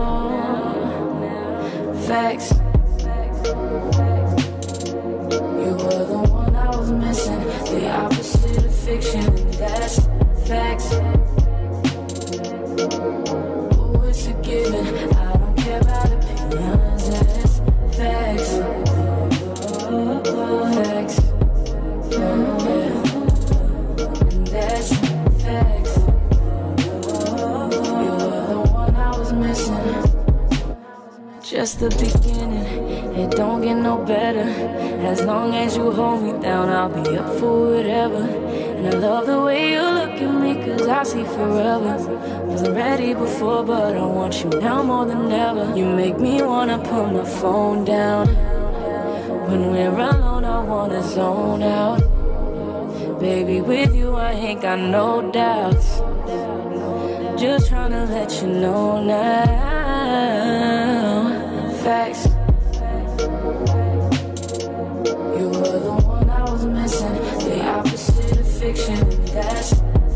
facts. 2.09 2.68
Just 31.59 31.81
the 31.81 31.91
beginning. 31.91 32.67
It 33.19 33.33
don't 33.33 33.61
get 33.63 33.75
no 33.75 33.97
better. 34.05 34.49
As 35.13 35.25
long 35.25 35.57
as 35.57 35.77
you 35.77 35.91
hold 35.91 36.23
me 36.23 36.33
down, 36.41 36.69
I'll 36.69 36.89
be 36.89 37.17
up 37.19 37.29
for 37.41 37.55
whatever. 37.73 38.23
And 38.77 38.87
I 38.87 38.97
love 38.97 39.27
the 39.27 39.41
way 39.41 39.73
you 39.73 39.83
look 39.83 40.15
at 40.27 40.35
me, 40.43 40.55
cause 40.65 40.87
I 40.87 41.03
see 41.03 41.25
forever. 41.25 41.95
Wasn't 42.47 42.77
ready 42.77 43.13
before, 43.13 43.65
but 43.65 43.97
I 43.97 44.07
want 44.07 44.35
you 44.45 44.51
now 44.61 44.85
more 44.85 45.05
than 45.05 45.33
ever. 45.33 45.77
You 45.77 45.87
make 45.87 46.21
me 46.21 46.41
wanna 46.43 46.79
put 46.79 47.07
my 47.13 47.25
phone 47.41 47.85
down. 47.85 48.29
When 49.49 49.73
we're 49.73 49.99
alone, 50.11 50.45
I 50.45 50.61
wanna 50.61 51.03
zone 51.03 51.65
out. 51.65 51.99
Baby, 53.19 53.63
with 53.63 53.93
you, 53.97 54.15
I 54.15 54.31
ain't 54.31 54.63
got 54.63 54.79
no 54.79 55.33
doubts. 55.33 55.89
Just 57.43 57.67
trying 57.69 57.91
to 57.91 58.05
let 58.15 58.31
you 58.41 58.47
know 58.47 59.03
now 59.03 59.68
facts. 61.89 62.27
You 65.39 65.47
were 65.49 65.79
the 65.87 65.95
one 66.05 66.29
I 66.29 66.43
was 66.51 66.67
missing, 66.67 67.15
the 67.49 67.65
opposite 67.65 68.41
of 68.41 68.47
fiction, 68.47 69.25
that's 69.33 69.73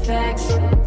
facts. 0.07 0.82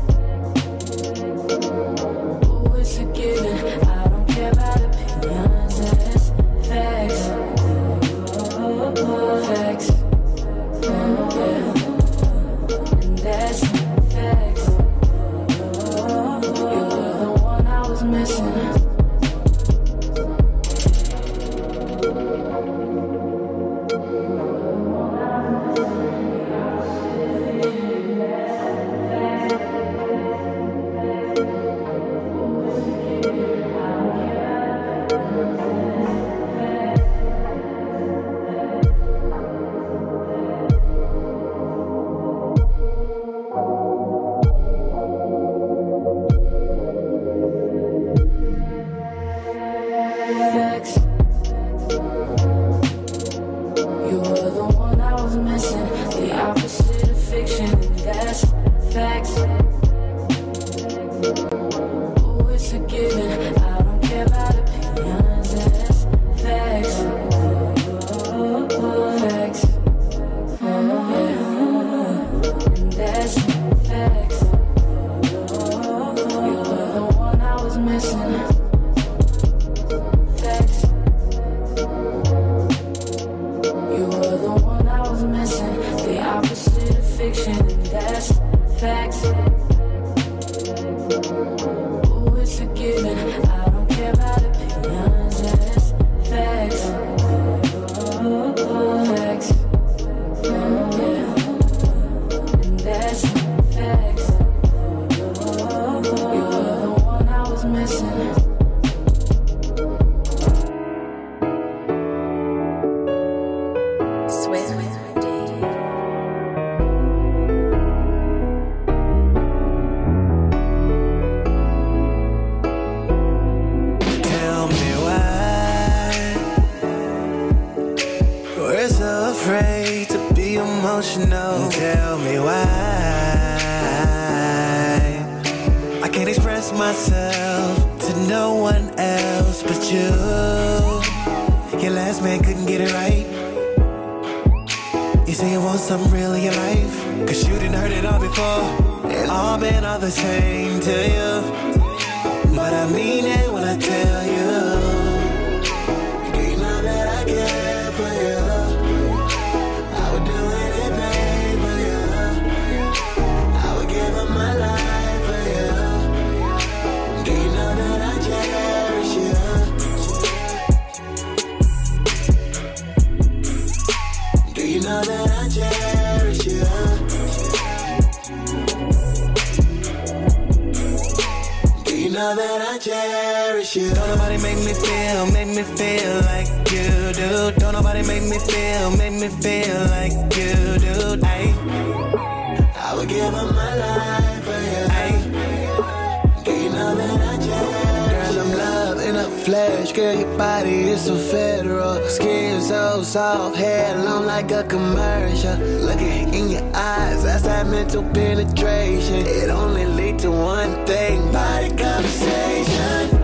Girl, 196.94 198.40
I'm 198.40 198.52
love 198.52 199.00
in 199.02 199.16
a 199.16 199.28
flash. 199.44 199.92
Girl, 199.92 200.14
your 200.14 200.38
body 200.38 200.90
is 200.90 201.06
so 201.06 201.16
federal. 201.18 202.00
Skin 202.08 202.62
so 202.62 203.02
soft, 203.02 203.56
hair 203.56 203.98
long 204.04 204.26
like 204.26 204.52
a 204.52 204.64
commercial. 204.64 205.58
Looking 205.58 206.34
in 206.34 206.50
your 206.50 206.76
eyes, 206.76 207.24
that's 207.24 207.44
that 207.44 207.66
mental 207.66 208.04
penetration. 208.04 209.26
It 209.26 209.50
only 209.50 209.86
leads 209.86 210.24
to 210.24 210.32
one 210.32 210.86
thing: 210.86 211.32
body 211.32 211.70
conversation. 211.70 213.20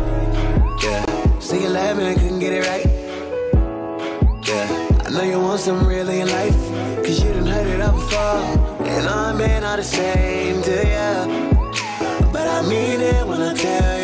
Yeah, 0.81 1.39
see 1.39 1.61
you 1.61 1.69
laughing 1.69 2.05
I 2.05 2.15
couldn't 2.15 2.39
get 2.39 2.53
it 2.53 2.67
right. 2.67 2.85
Yeah, 4.47 5.05
I 5.05 5.09
know 5.11 5.23
you 5.23 5.39
want 5.39 5.59
some 5.59 5.85
really 5.85 6.19
in 6.21 6.29
life, 6.29 6.57
cause 7.05 7.23
you 7.23 7.31
done 7.31 7.45
heard 7.45 7.67
it 7.67 7.81
up 7.81 7.93
before. 7.93 8.87
And 8.87 9.07
I'm 9.07 9.39
in 9.39 9.63
all 9.63 9.77
the 9.77 9.83
same 9.83 10.63
to 10.63 11.35
you. 11.35 11.40
Mean 12.69 13.01
it 13.01 13.27
when 13.27 13.41
I 13.41 13.53
tell. 13.53 13.97
You 13.97 14.00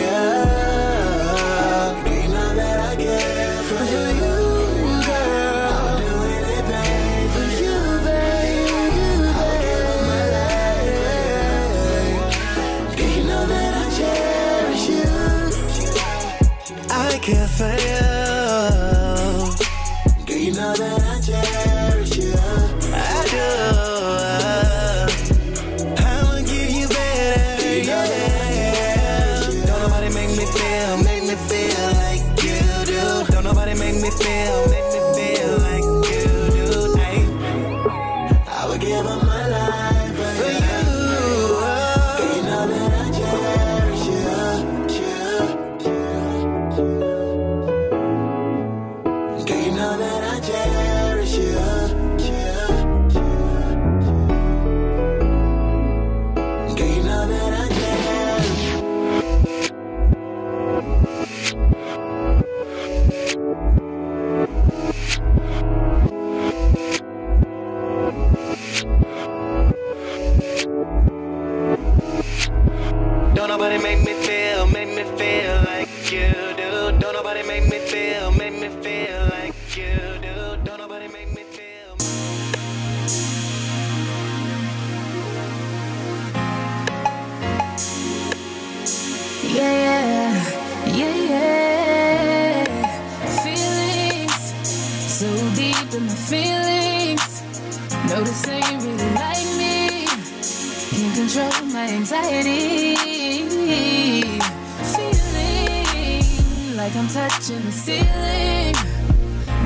I'm 106.98 107.08
touching 107.10 107.64
the 107.64 107.72
ceiling. 107.72 108.76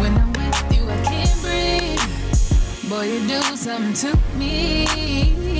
When 0.01 0.17
I'm 0.17 0.33
with 0.33 0.77
you, 0.77 0.83
I 0.89 1.01
can't 1.01 1.41
breathe. 1.41 2.89
Boy, 2.89 3.05
you 3.05 3.25
do 3.25 3.41
something 3.55 3.93
to 3.93 4.37
me. 4.37 5.50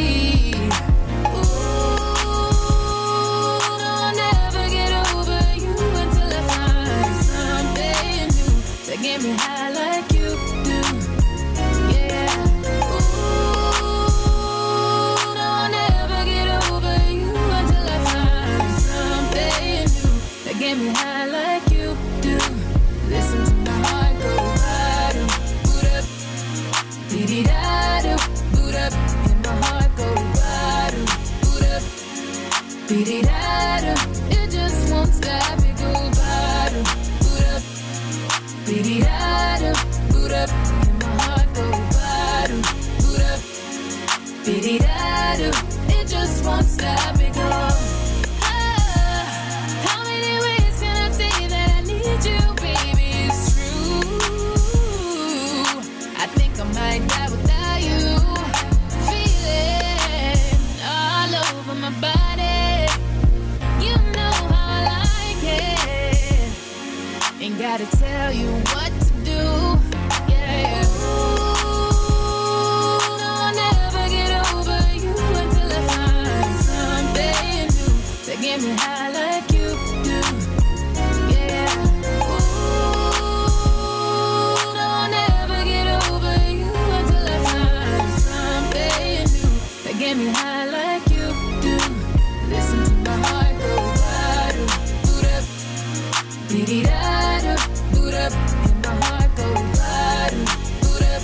Da 96.72 97.40
do, 97.42 97.56
boo'd 97.92 98.14
up, 98.14 98.32
and 98.32 98.86
my 98.86 98.96
heart 99.04 99.36
go 99.36 99.54
bottom, 99.76 100.46
boo'd 100.80 101.04
up, 101.04 101.24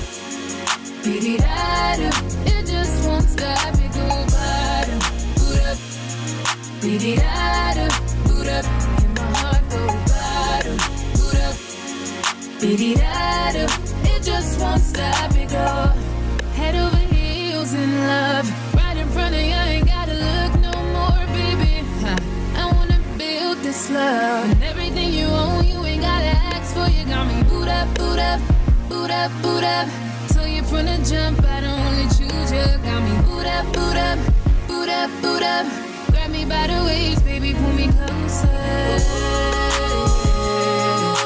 da 1.03 1.95
do. 1.95 2.09
It 2.51 2.65
just 2.65 3.07
won't 3.07 3.29
stop, 3.29 3.73
it 3.79 3.93
bottom, 4.27 4.99
boo'd 5.37 5.63
up, 5.71 5.77
da 6.81 6.97
do, 7.77 7.87
boo'd 8.27 8.49
up, 8.49 8.65
and 9.03 9.13
my 9.17 9.23
heart 9.39 9.63
go 9.69 9.87
bottom, 10.11 10.77
boo'd 11.15 11.39
up. 11.39 11.55
Be-de-da-do. 12.59 13.65
It 14.03 14.23
just 14.23 14.59
won't 14.59 14.81
stop 14.81 15.31
it 15.35 15.49
go 15.49 15.93
Head 16.55 16.75
over 16.75 16.97
heels 16.97 17.73
in 17.73 17.99
love 18.07 18.49
Right 18.75 18.97
in 18.97 19.07
front 19.09 19.35
of 19.35 19.41
you, 19.41 19.53
I 19.53 19.67
ain't 19.77 19.85
gotta 19.85 20.13
look 20.13 20.59
no 20.61 20.73
more, 20.97 21.25
baby 21.37 21.85
I 22.55 22.71
wanna 22.73 22.99
build 23.15 23.59
this 23.59 23.91
love 23.91 24.56
boo'd 28.17 28.23
up, 28.23 28.41
boo'd 28.89 29.11
up, 29.11 29.31
boo'd 29.43 29.63
up, 29.63 29.87
Tell 30.29 30.47
you 30.47 30.63
from 30.63 30.85
the 30.85 30.97
jump, 31.07 31.43
I 31.45 31.61
don't 31.61 31.79
only 31.79 32.07
choose 32.17 32.51
you 32.51 32.65
Got 32.83 33.03
me 33.03 33.13
boo'd 33.27 33.45
up, 33.45 33.65
boo'd 33.73 33.97
up, 33.97 34.19
boo'd 34.67 34.89
up, 34.89 35.09
boo'd 35.21 35.43
up. 35.43 35.65
Grab 36.09 36.31
me 36.31 36.43
by 36.45 36.65
the 36.67 36.83
waist, 36.85 37.23
baby, 37.23 37.53
pull 37.53 37.73
me 37.73 37.87
closer. 37.87 38.47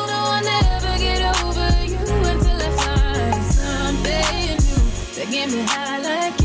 No, 0.10 0.20
I'll 0.36 0.44
never 0.44 0.98
get 1.00 1.22
over 1.44 1.70
you 1.88 2.04
until 2.32 2.60
I 2.60 2.72
find 2.82 3.44
something 3.46 4.58
new 4.66 5.16
that 5.16 5.28
get 5.32 5.50
me 5.50 5.62
high 5.64 6.00
like 6.00 6.41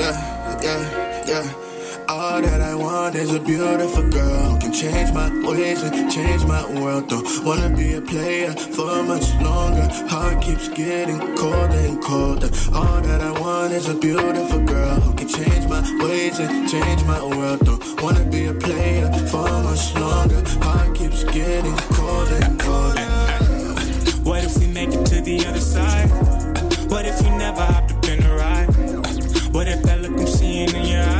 yeah, 0.00 0.60
yeah, 0.62 1.24
yeah. 1.26 1.52
All 2.08 2.40
that 2.40 2.60
I 2.60 2.74
want 2.74 3.14
is 3.14 3.34
a 3.34 3.40
beautiful 3.40 4.08
girl 4.08 4.50
who 4.50 4.58
can 4.58 4.72
change 4.72 5.12
my 5.12 5.28
ways 5.46 5.82
and 5.82 6.10
change 6.10 6.44
my 6.46 6.64
world. 6.80 7.08
Don't 7.08 7.26
wanna 7.44 7.68
be 7.76 7.94
a 7.94 8.00
player 8.00 8.52
for 8.52 9.02
much 9.02 9.28
longer. 9.42 9.86
Heart 10.08 10.42
keeps 10.42 10.68
getting 10.68 11.20
colder 11.36 11.82
and 11.88 12.02
colder. 12.02 12.48
All 12.74 13.00
that 13.02 13.20
I 13.20 13.32
want 13.40 13.72
is 13.74 13.88
a 13.88 13.94
beautiful 13.94 14.64
girl 14.64 15.00
who 15.00 15.14
can 15.14 15.28
change 15.28 15.66
my 15.68 15.82
ways 16.02 16.38
and 16.38 16.68
change 16.70 17.04
my 17.04 17.20
world. 17.22 17.60
Don't 17.60 18.02
wanna 18.02 18.24
be 18.24 18.46
a 18.46 18.54
player 18.54 19.12
for 19.30 19.48
much 19.68 19.94
longer. 19.94 20.42
Heart 20.64 20.94
keeps 20.94 21.24
getting 21.24 21.76
colder 21.92 22.38
and 22.46 22.58
colder. 22.58 23.07
What 24.28 24.44
if 24.44 24.58
we 24.58 24.66
make 24.66 24.90
it 24.90 25.06
to 25.06 25.22
the 25.22 25.46
other 25.46 25.58
side? 25.58 26.10
What 26.90 27.06
if 27.06 27.18
you 27.22 27.30
never 27.38 27.62
hopped 27.62 27.92
up 27.92 28.08
in 28.08 28.20
the 28.20 28.34
ride? 28.34 28.66
What 29.54 29.68
if 29.68 29.82
that 29.84 30.02
look 30.02 30.20
I'm 30.20 30.26
seeing 30.26 30.68
in 30.68 30.84
your 30.84 31.02
eyes 31.02 31.17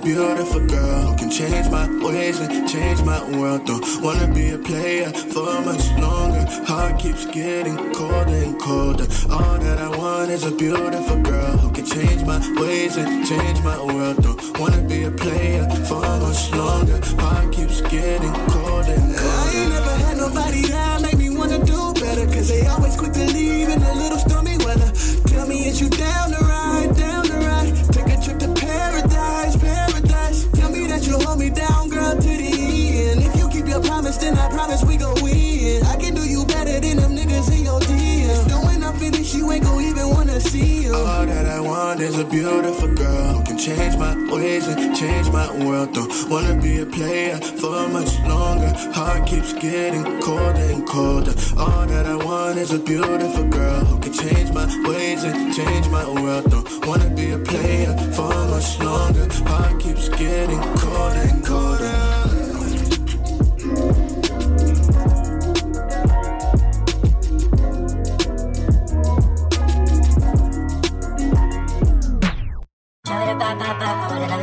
beautiful 0.00 0.66
girl 0.66 1.00
who 1.02 1.16
can 1.16 1.30
change 1.30 1.68
my 1.70 1.86
ways 2.02 2.40
and 2.40 2.68
change 2.68 3.02
my 3.02 3.20
world. 3.38 3.66
Don't 3.66 3.84
wanna 4.02 4.26
be 4.32 4.50
a 4.50 4.58
player 4.58 5.10
for 5.10 5.60
much 5.62 5.86
longer. 5.98 6.44
Heart 6.64 6.98
keeps 6.98 7.26
getting 7.26 7.76
colder 7.92 8.40
and 8.46 8.58
colder. 8.58 9.06
All 9.30 9.58
that 9.58 9.78
I 9.78 9.88
want 9.96 10.30
is 10.30 10.44
a 10.44 10.50
beautiful 10.50 11.20
girl 11.22 11.56
who 11.58 11.70
can 11.72 11.84
change 11.84 12.22
my 12.24 12.38
ways 12.60 12.96
and 12.96 13.26
change 13.26 13.62
my 13.62 13.78
world. 13.82 14.22
Don't 14.22 14.58
wanna 14.58 14.82
be 14.82 15.04
a 15.04 15.10
player 15.10 15.68
for 15.88 16.00
much 16.00 16.50
longer. 16.52 16.98
Heart 17.20 17.52
keeps 17.52 17.80
getting 17.82 18.34
colder 18.54 18.92
and 18.92 19.16
colder. 19.16 19.46
I 19.46 19.52
ain't 19.54 19.70
never 19.70 19.94
had 20.04 20.16
nobody 20.16 20.62
that 20.68 21.02
make 21.02 21.18
me 21.18 21.30
wanna 21.30 21.62
do 21.64 21.92
better. 21.94 22.26
Cause 22.26 22.48
they 22.48 22.66
always 22.66 22.96
quick 22.96 23.12
to 23.12 23.26
leave 23.26 23.68
in 23.68 23.82
a 23.82 23.94
little 23.94 24.18
stormy 24.18 24.56
weather. 24.58 24.90
Tell 25.26 25.46
me, 25.46 25.68
is 25.68 25.80
you 25.80 25.88
down 25.90 26.30
to 26.32 26.49
Is 42.00 42.18
a 42.18 42.24
beautiful 42.24 42.88
girl 42.94 43.34
who 43.34 43.42
can 43.44 43.58
change 43.58 43.94
my 43.98 44.16
ways 44.32 44.66
and 44.66 44.96
change 44.96 45.28
my 45.30 45.48
world. 45.62 45.92
Don't 45.92 46.10
wanna 46.30 46.54
be 46.54 46.80
a 46.80 46.86
player 46.86 47.36
for 47.36 47.88
much 47.88 48.18
longer. 48.20 48.72
Heart 48.94 49.26
keeps 49.26 49.52
getting 49.52 50.04
colder 50.22 50.66
and 50.72 50.86
colder. 50.88 51.34
All 51.58 51.86
that 51.86 52.06
I 52.06 52.16
want 52.16 52.58
is 52.58 52.72
a 52.72 52.78
beautiful 52.78 53.46
girl 53.48 53.84
who 53.84 53.98
can 54.00 54.14
change 54.14 54.50
my 54.50 54.66
ways 54.88 55.24
and 55.24 55.54
change 55.54 55.88
my 55.88 56.08
world. 56.08 56.50
Don't 56.50 56.86
wanna 56.86 57.10
be 57.10 57.32
a 57.32 57.38
player 57.38 57.94
for 58.16 58.32
much 58.48 58.80
longer. 58.80 59.28
Heart 59.44 59.80
keeps 59.80 60.08
getting 60.08 60.62
colder 60.78 61.28
and 61.30 61.44
colder. 61.44 62.09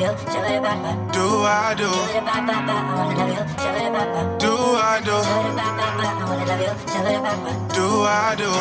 I 0.09 1.73
do? 1.75 1.83
Do 1.83 1.83
I 3.17 3.33
do? 3.35 3.99
Do 4.39 4.53
I 4.77 5.01
do? 5.03 5.17
Do 7.75 7.85
I 8.03 8.35
do? 8.37 8.51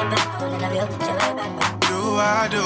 Do 0.00 0.06
I 2.16 2.48
do? 2.48 2.64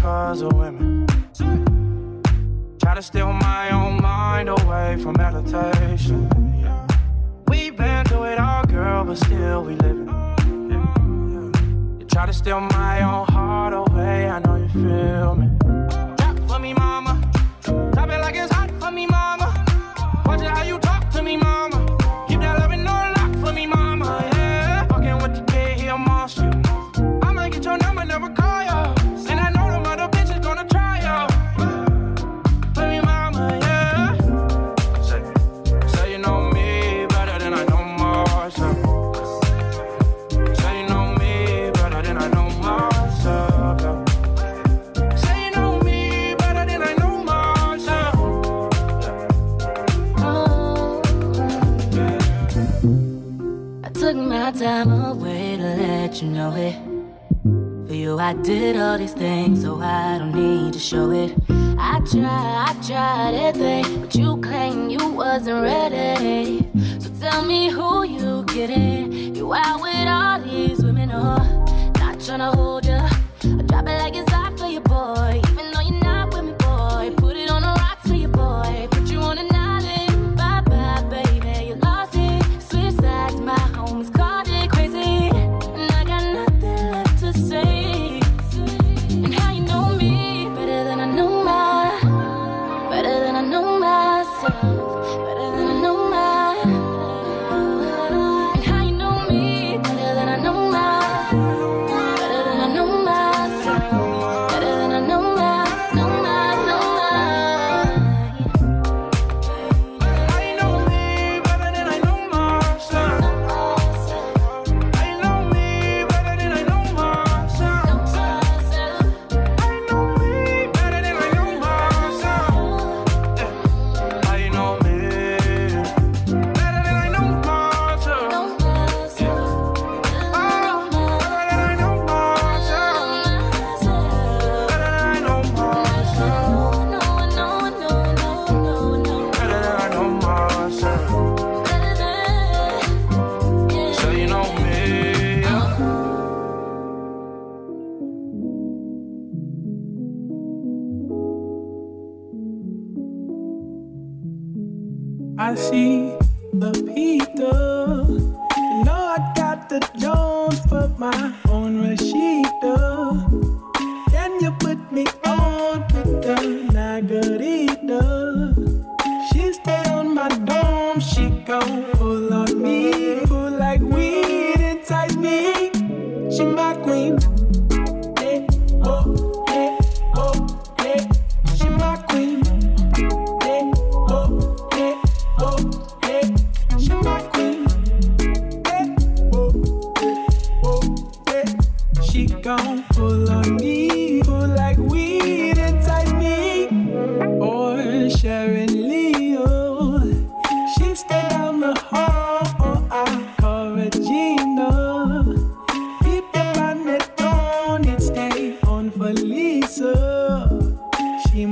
cause 0.07 0.41
of 0.41 0.53
women. 0.53 1.05
Try 2.79 2.95
to 2.95 3.01
steal 3.01 3.33
my 3.33 3.71
own 3.71 4.01
mind 4.01 4.47
away 4.47 4.95
from 5.03 5.13
meditation. 5.17 6.19
We've 7.49 7.75
been 7.75 8.05
through 8.05 8.23
it 8.31 8.39
all, 8.39 8.63
girl, 8.63 9.03
but 9.03 9.17
still 9.17 9.65
we 9.65 9.73
living. 9.75 10.07
You 11.99 12.05
try 12.05 12.25
to 12.25 12.31
steal 12.31 12.61
my 12.61 12.95
own 13.01 13.27
heart 13.35 13.73
away, 13.73 14.29
I 14.29 14.39
know 14.39 14.55
you 14.55 14.69
feel 14.69 15.35
me. 15.35 16.06
did 58.47 58.77
all 58.77 58.97
these 58.97 59.11
things, 59.11 59.63
so 59.63 59.81
I 59.81 60.19
don't 60.19 60.31
need 60.33 60.71
to 60.71 60.79
show 60.79 61.11
it. 61.11 61.35
I 61.49 61.99
tried, 62.09 62.65
I 62.69 62.73
tried 62.81 63.33
everything, 63.35 63.99
but 63.99 64.15
you 64.15 64.37
claimed 64.37 64.89
you 64.89 65.05
wasn't 65.05 65.63
ready. 65.63 66.65
So 67.01 67.09
tell 67.19 67.43
me 67.43 67.69
who 67.69 68.03
you 68.05 68.45
kidding? 68.47 69.35
You 69.35 69.53
out 69.53 69.81
with 69.81 70.07
all 70.07 70.39
these 70.39 70.81
women, 70.81 71.11
or 71.11 71.39
not 71.99 72.21
trying 72.21 72.39
to 72.39 72.51
hold 72.55 72.85
ya? 72.85 73.09
I 73.43 73.63
drop 73.63 73.85
it 73.85 73.97
like 73.97 74.15
it's 74.15 74.26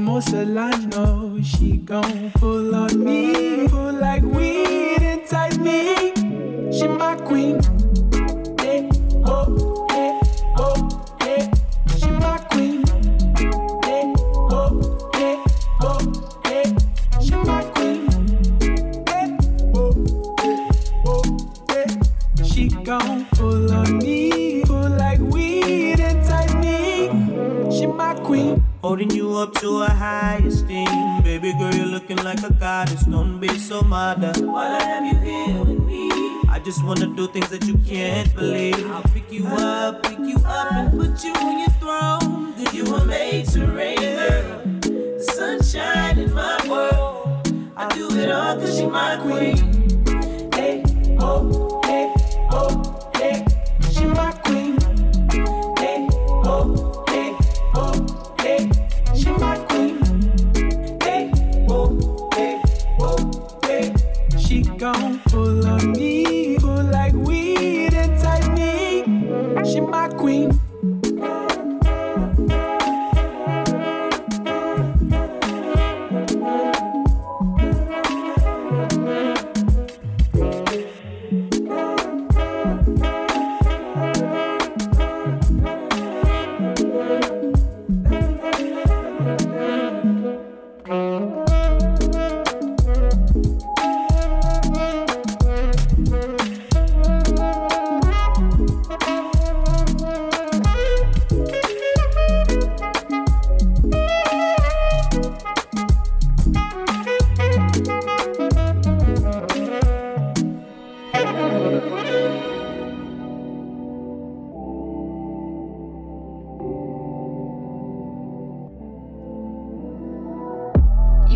most 0.05 0.33
all 0.35 0.59
I 0.59 0.69
know, 0.85 1.39
she 1.41 1.77
gon' 1.77 2.29
pull 2.35 2.75
on 2.75 3.03
me, 3.03 3.67
pull 3.67 3.93
like 3.93 4.21
weed, 4.21 5.01
entice 5.01 5.57
me. 5.57 6.13
She 6.71 6.87
my 6.87 7.15
queen. 7.15 7.74
don't 33.75 33.89
matter. 33.89 34.31
Why 34.45 34.77
I 34.77 34.83
have 34.83 35.05
you 35.05 35.19
here 35.19 35.63
with 35.65 35.83
me? 35.83 36.09
I 36.49 36.61
just 36.63 36.83
wanna 36.85 37.07
do 37.07 37.27
things 37.27 37.49
that 37.49 37.65
you 37.65 37.77
can't 37.79 38.33
believe. 38.33 38.89
I'll 38.89 39.03
pick 39.03 39.29
you 39.29 39.45
up, 39.47 40.03
pick 40.03 40.19
you 40.19 40.37
up, 40.45 40.71
and 40.71 40.91
put 40.97 41.23
you 41.25 41.33
on 41.33 41.59
your 41.59 41.73
throne. 41.81 42.53
Did 42.57 42.73
you 42.73 42.85
were 42.89 43.03
made 43.03 43.47
to 43.49 43.65
reign, 43.67 43.99
girl. 43.99 44.61
The 45.17 45.29
sunshine 45.35 46.19
in 46.19 46.33
my 46.33 46.57
world. 46.69 47.51
I 47.75 47.93
do 47.93 48.07
it 48.17 48.31
all 48.31 48.55
cause 48.55 48.79
you 48.79 48.89
my 48.89 49.17
queen. 49.17 49.84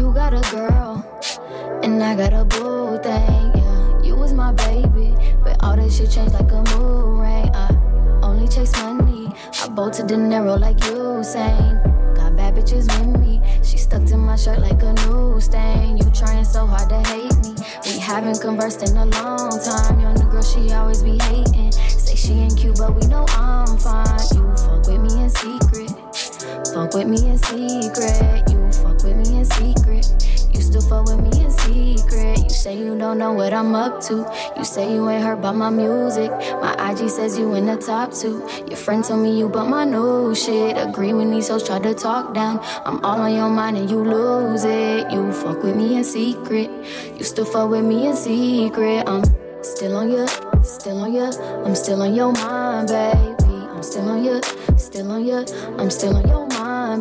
Got 0.08 0.34
a 0.34 0.42
girl, 0.52 1.04
and 1.84 2.02
I 2.02 2.16
got 2.16 2.34
a 2.34 2.46
boo 2.46 2.98
thing. 3.04 3.52
Yeah, 3.54 4.02
you 4.02 4.16
was 4.16 4.34
my 4.34 4.54
baby, 4.54 5.14
but 5.44 5.62
all 5.62 5.76
that 5.76 5.92
shit 5.92 6.10
changed 6.10 6.34
like 6.34 6.52
a 6.52 6.64
mood 6.72 7.20
ring. 7.20 7.50
I 7.54 7.68
uh. 7.68 8.26
only 8.26 8.48
chase 8.48 8.72
money. 8.82 9.28
I 9.62 9.68
bolt 9.68 9.94
to 9.96 10.04
dinero 10.04 10.56
like 10.56 10.78
Usain. 10.78 12.16
Got 12.16 12.38
bad 12.38 12.56
bitches 12.56 12.88
with 12.98 13.20
me. 13.20 13.42
She 13.62 13.78
stuck 13.78 14.06
to 14.06 14.18
my 14.18 14.38
shirt 14.38 14.60
like 14.60 14.82
a 14.84 14.94
new 15.06 15.40
stain. 15.42 15.98
You 15.98 16.10
trying 16.12 16.46
so 16.46 16.66
hard 16.66 16.90
to 16.90 17.02
hate 17.10 17.36
me. 17.44 17.56
We 17.86 18.00
haven't 18.00 18.40
conversed 18.40 18.90
in 18.90 18.96
a 18.96 19.06
long 19.06 19.60
time. 19.60 20.00
Your 20.00 20.14
new 20.14 20.32
girl, 20.32 20.42
she 20.42 20.72
always 20.72 21.04
be 21.04 21.18
hating. 21.18 21.74
Say 21.74 22.16
she 22.16 22.34
ain't 22.34 22.58
cute, 22.58 22.78
but 22.78 22.96
we 22.96 23.06
know 23.08 23.26
I'm 23.30 23.78
fine. 23.78 24.20
You 24.34 24.56
fuck 24.56 24.88
with 24.88 25.02
me 25.02 25.24
in 25.24 25.30
secret. 25.30 25.99
Fuck 26.74 26.94
with 26.94 27.08
me 27.08 27.18
in 27.28 27.38
secret. 27.38 28.44
You 28.50 28.72
fuck 28.72 29.04
with 29.04 29.18
me 29.18 29.40
in 29.40 29.46
secret. 29.46 30.06
You 30.54 30.62
still 30.62 30.82
fuck 30.82 31.06
with 31.06 31.20
me 31.20 31.44
in 31.44 31.52
secret. 31.52 32.38
You 32.44 32.50
say 32.50 32.78
you 32.78 32.98
don't 32.98 33.18
know 33.18 33.34
what 33.34 33.54
I'm 33.54 33.74
up 33.74 34.02
to. 34.04 34.32
You 34.56 34.64
say 34.64 34.94
you 34.94 35.10
ain't 35.10 35.24
heard 35.24 35.40
about 35.40 35.56
my 35.56 35.72
music. 35.72 36.30
My 36.62 36.74
IG 36.92 37.10
says 37.10 37.40
you 37.40 37.56
in 37.56 37.66
the 37.66 37.76
top 37.76 38.14
two. 38.14 38.48
Your 38.68 38.78
friend 38.78 39.04
told 39.04 39.22
me 39.24 39.38
you 39.38 39.50
bought 39.50 39.68
my 39.68 39.84
new 39.84 40.36
shit. 40.36 40.78
Agree 40.78 41.12
when 41.14 41.32
these 41.32 41.48
hoes 41.48 41.66
try 41.66 41.80
to 41.80 41.94
talk 41.96 42.36
down. 42.36 42.60
I'm 42.86 43.04
all 43.04 43.20
on 43.20 43.34
your 43.34 43.50
mind 43.50 43.78
and 43.78 43.90
you 43.90 44.04
lose 44.04 44.64
it. 44.64 45.12
You 45.12 45.32
fuck 45.34 45.64
with 45.64 45.76
me 45.76 45.98
in 45.98 46.04
secret. 46.04 46.70
You 47.18 47.24
still 47.24 47.46
fuck 47.46 47.70
with 47.70 47.84
me 47.84 48.08
in 48.08 48.16
secret. 48.16 49.10
I'm 49.10 49.24
still 49.64 49.98
on 49.98 50.12
your, 50.12 50.28
still 50.64 51.02
on 51.02 51.14
your, 51.14 51.66
I'm 51.66 51.74
still 51.74 52.02
on 52.04 52.14
your 52.14 52.32
mind, 52.32 52.90
baby. 52.90 53.50
I'm 53.80 53.84
still 53.84 54.10
on 54.10 54.24
your, 54.24 54.42
still 54.78 55.10
on 55.12 55.26
your, 55.26 55.46
I'm 55.80 55.90
still 55.90 56.16
on 56.18 56.28
your 56.28 56.40
mind, 56.40 56.49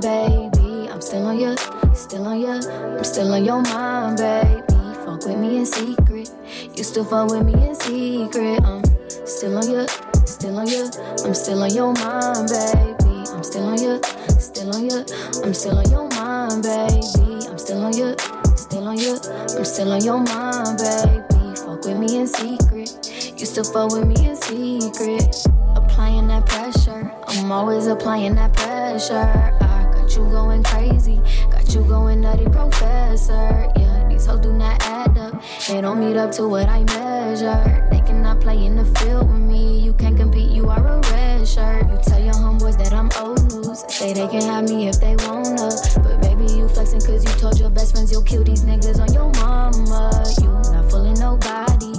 baby. 0.00 0.88
I'm 0.90 1.00
still 1.00 1.26
on 1.26 1.38
your, 1.38 1.56
still 1.94 2.26
on 2.26 2.40
your, 2.40 2.60
I'm 2.98 3.04
still 3.04 3.32
on 3.32 3.44
your 3.44 3.62
mind, 3.62 4.18
baby. 4.18 4.62
Fuck 5.04 5.24
with 5.24 5.38
me 5.38 5.58
in 5.58 5.66
secret. 5.66 6.30
You 6.74 6.84
still 6.84 7.04
fuck 7.04 7.30
with 7.30 7.44
me 7.44 7.54
in 7.54 7.74
secret. 7.74 8.62
I'm 8.64 8.82
still 9.26 9.56
on 9.56 9.70
your, 9.70 9.86
still 10.26 10.58
on 10.58 10.66
your, 10.66 10.90
I'm 11.24 11.34
still 11.34 11.62
on 11.62 11.74
your 11.74 11.92
mind, 11.94 12.48
baby. 12.48 13.24
I'm 13.32 13.42
still 13.42 13.64
on 13.64 13.82
your, 13.82 14.02
still 14.38 14.74
on 14.74 14.88
your, 14.88 15.04
I'm 15.44 15.54
still 15.54 15.78
on 15.78 15.90
your 15.90 16.08
mind, 16.10 16.62
baby. 16.62 17.46
I'm 17.48 17.58
still 17.58 17.84
on 17.84 17.96
your, 17.96 18.16
still 18.56 18.88
on 18.88 18.98
your, 18.98 19.18
I'm 19.56 19.64
still 19.64 19.92
on 19.92 20.04
your 20.04 20.18
mind, 20.20 20.78
baby. 20.78 21.56
Fuck 21.56 21.84
with 21.84 21.98
me 21.98 22.18
in 22.18 22.26
secret. 22.26 22.90
You 23.36 23.46
still 23.46 23.64
fuck 23.64 23.92
with 23.92 24.06
me 24.06 24.28
in 24.28 24.36
secret. 24.36 25.46
Applying 25.76 26.28
that 26.28 26.46
pressure. 26.46 27.12
I'm 27.26 27.52
always 27.52 27.86
applying 27.86 28.34
that 28.36 28.52
pressure. 28.54 29.67
Got 30.08 30.16
you 30.16 30.30
going 30.30 30.62
crazy. 30.62 31.20
Got 31.50 31.74
you 31.74 31.82
going 31.82 32.22
nutty, 32.22 32.46
professor. 32.46 33.70
Yeah, 33.76 34.08
these 34.08 34.24
hoes 34.24 34.40
do 34.40 34.54
not 34.54 34.82
add 34.82 35.18
up. 35.18 35.42
They 35.68 35.82
don't 35.82 36.00
meet 36.00 36.16
up 36.16 36.32
to 36.36 36.48
what 36.48 36.66
I 36.66 36.82
measure. 36.84 37.86
They 37.90 38.00
cannot 38.00 38.40
play 38.40 38.64
in 38.64 38.76
the 38.76 38.86
field 38.86 39.30
with 39.30 39.38
me. 39.38 39.80
You 39.80 39.92
can't 39.92 40.16
compete, 40.16 40.50
you 40.50 40.70
are 40.70 40.78
a 40.80 41.00
red 41.12 41.46
shirt. 41.46 41.90
You 41.90 41.98
tell 42.02 42.24
your 42.24 42.32
homeboys 42.32 42.78
that 42.78 42.94
I'm 42.94 43.10
old 43.20 43.52
news. 43.52 43.84
Say 43.88 44.14
they 44.14 44.26
can 44.28 44.40
have 44.40 44.64
me 44.64 44.88
if 44.88 44.98
they 44.98 45.14
wanna. 45.26 45.68
But 46.02 46.22
baby, 46.22 46.54
you 46.54 46.68
flexing 46.68 47.02
cause 47.02 47.22
you 47.22 47.30
told 47.38 47.60
your 47.60 47.68
best 47.68 47.92
friends 47.92 48.10
you'll 48.10 48.22
kill 48.22 48.44
these 48.44 48.64
niggas 48.64 48.98
on 48.98 49.12
your 49.12 49.30
mama. 49.44 50.24
You 50.40 50.48
not 50.72 50.90
fooling 50.90 51.20
nobody. 51.20 51.92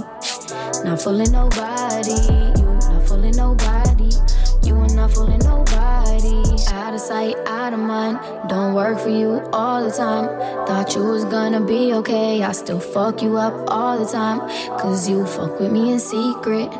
Not 0.82 1.00
fooling 1.00 1.30
nobody. 1.30 2.18
You 2.58 2.74
not 2.90 3.06
fooling 3.06 3.36
nobody. 3.36 4.10
You 4.66 4.74
are 4.74 4.88
not 4.96 5.12
fooling 5.12 5.38
nobody. 5.44 6.49
Out 6.68 6.94
of 6.94 7.00
sight, 7.00 7.36
out 7.46 7.72
of 7.72 7.78
mind. 7.80 8.18
Don't 8.48 8.74
work 8.74 8.98
for 8.98 9.08
you 9.08 9.40
all 9.52 9.82
the 9.82 9.90
time. 9.90 10.26
Thought 10.66 10.94
you 10.94 11.02
was 11.02 11.24
gonna 11.24 11.60
be 11.60 11.92
okay. 11.94 12.42
I 12.42 12.52
still 12.52 12.80
fuck 12.80 13.22
you 13.22 13.36
up 13.36 13.54
all 13.68 13.98
the 13.98 14.10
time. 14.10 14.40
Cause 14.78 15.08
you 15.08 15.26
fuck 15.26 15.58
with 15.58 15.72
me 15.72 15.92
in 15.92 15.98
secret. 16.00 16.70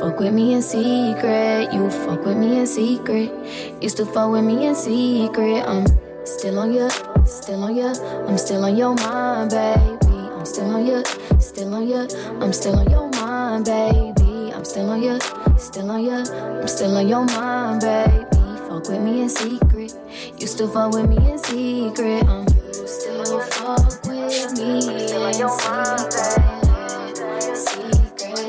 Fuck 0.00 0.20
with 0.20 0.34
me 0.34 0.54
in 0.54 0.62
secret. 0.62 1.72
You 1.72 1.90
fuck 1.90 2.24
with 2.24 2.36
me 2.36 2.60
in 2.60 2.66
secret. 2.66 3.30
You 3.80 3.88
still 3.88 4.06
fuck 4.06 4.30
with 4.30 4.44
me 4.44 4.66
in 4.66 4.74
secret. 4.74 5.62
I'm 5.66 5.86
still 6.24 6.58
on 6.58 6.72
your, 6.72 6.90
still 7.24 7.62
on 7.62 7.76
your, 7.76 7.94
I'm 8.28 8.36
still 8.36 8.64
on 8.64 8.76
your 8.76 8.94
mind, 8.94 9.50
baby. 9.50 10.14
I'm 10.44 10.44
still 10.44 10.70
on 10.74 10.86
your, 10.86 11.04
still 11.40 11.74
on 11.74 11.88
your, 11.88 12.06
I'm 12.42 12.52
still 12.52 12.78
on 12.78 12.90
your 12.90 13.08
mind, 13.10 13.64
baby. 13.64 14.52
I'm 14.52 14.64
still 14.64 14.90
on 14.90 15.02
your, 15.02 15.18
still 15.58 15.90
on 15.90 16.04
your, 16.04 16.20
I'm 16.60 16.68
still 16.68 16.96
on 16.96 17.08
your 17.08 17.24
mind, 17.24 17.80
baby. 17.80 18.33
Fuck 18.84 18.92
with 18.92 19.02
me 19.02 19.22
in 19.22 19.28
secret. 19.30 19.94
You 20.38 20.46
still 20.46 20.68
fuck 20.68 20.92
with 20.92 21.08
me 21.08 21.16
in 21.16 21.38
secret. 21.38 22.22
Um, 22.24 22.46
you 22.46 22.86
still 22.86 23.40
fuck 23.40 23.78
with 24.04 24.58
me 24.58 24.74
in 24.74 24.82
secret. 24.90 25.34
Secret. 27.56 28.44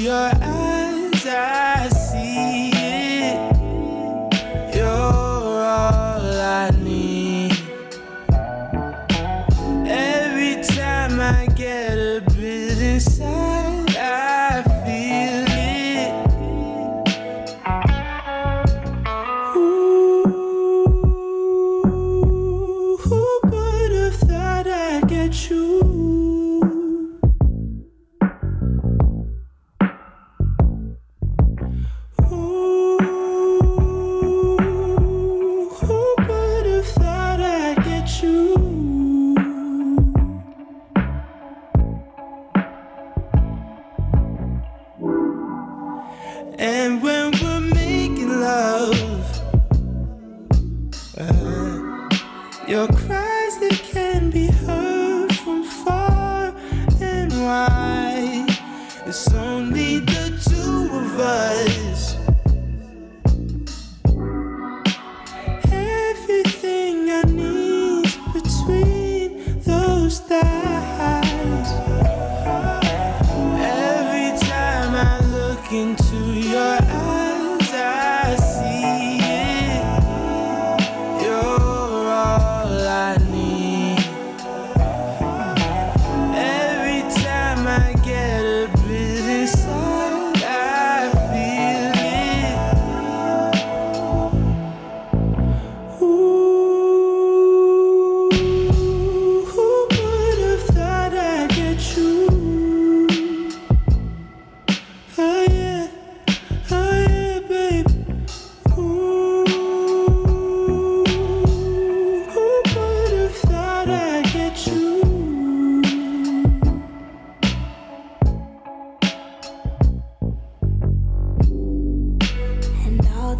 your 0.04 0.30
eyes, 0.42 1.26
I 1.26 1.93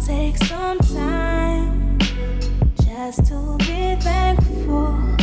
Take 0.03 0.37
some 0.37 0.77
time 0.79 1.97
just 2.83 3.25
to 3.27 3.55
be 3.59 3.95
thankful. 4.01 5.14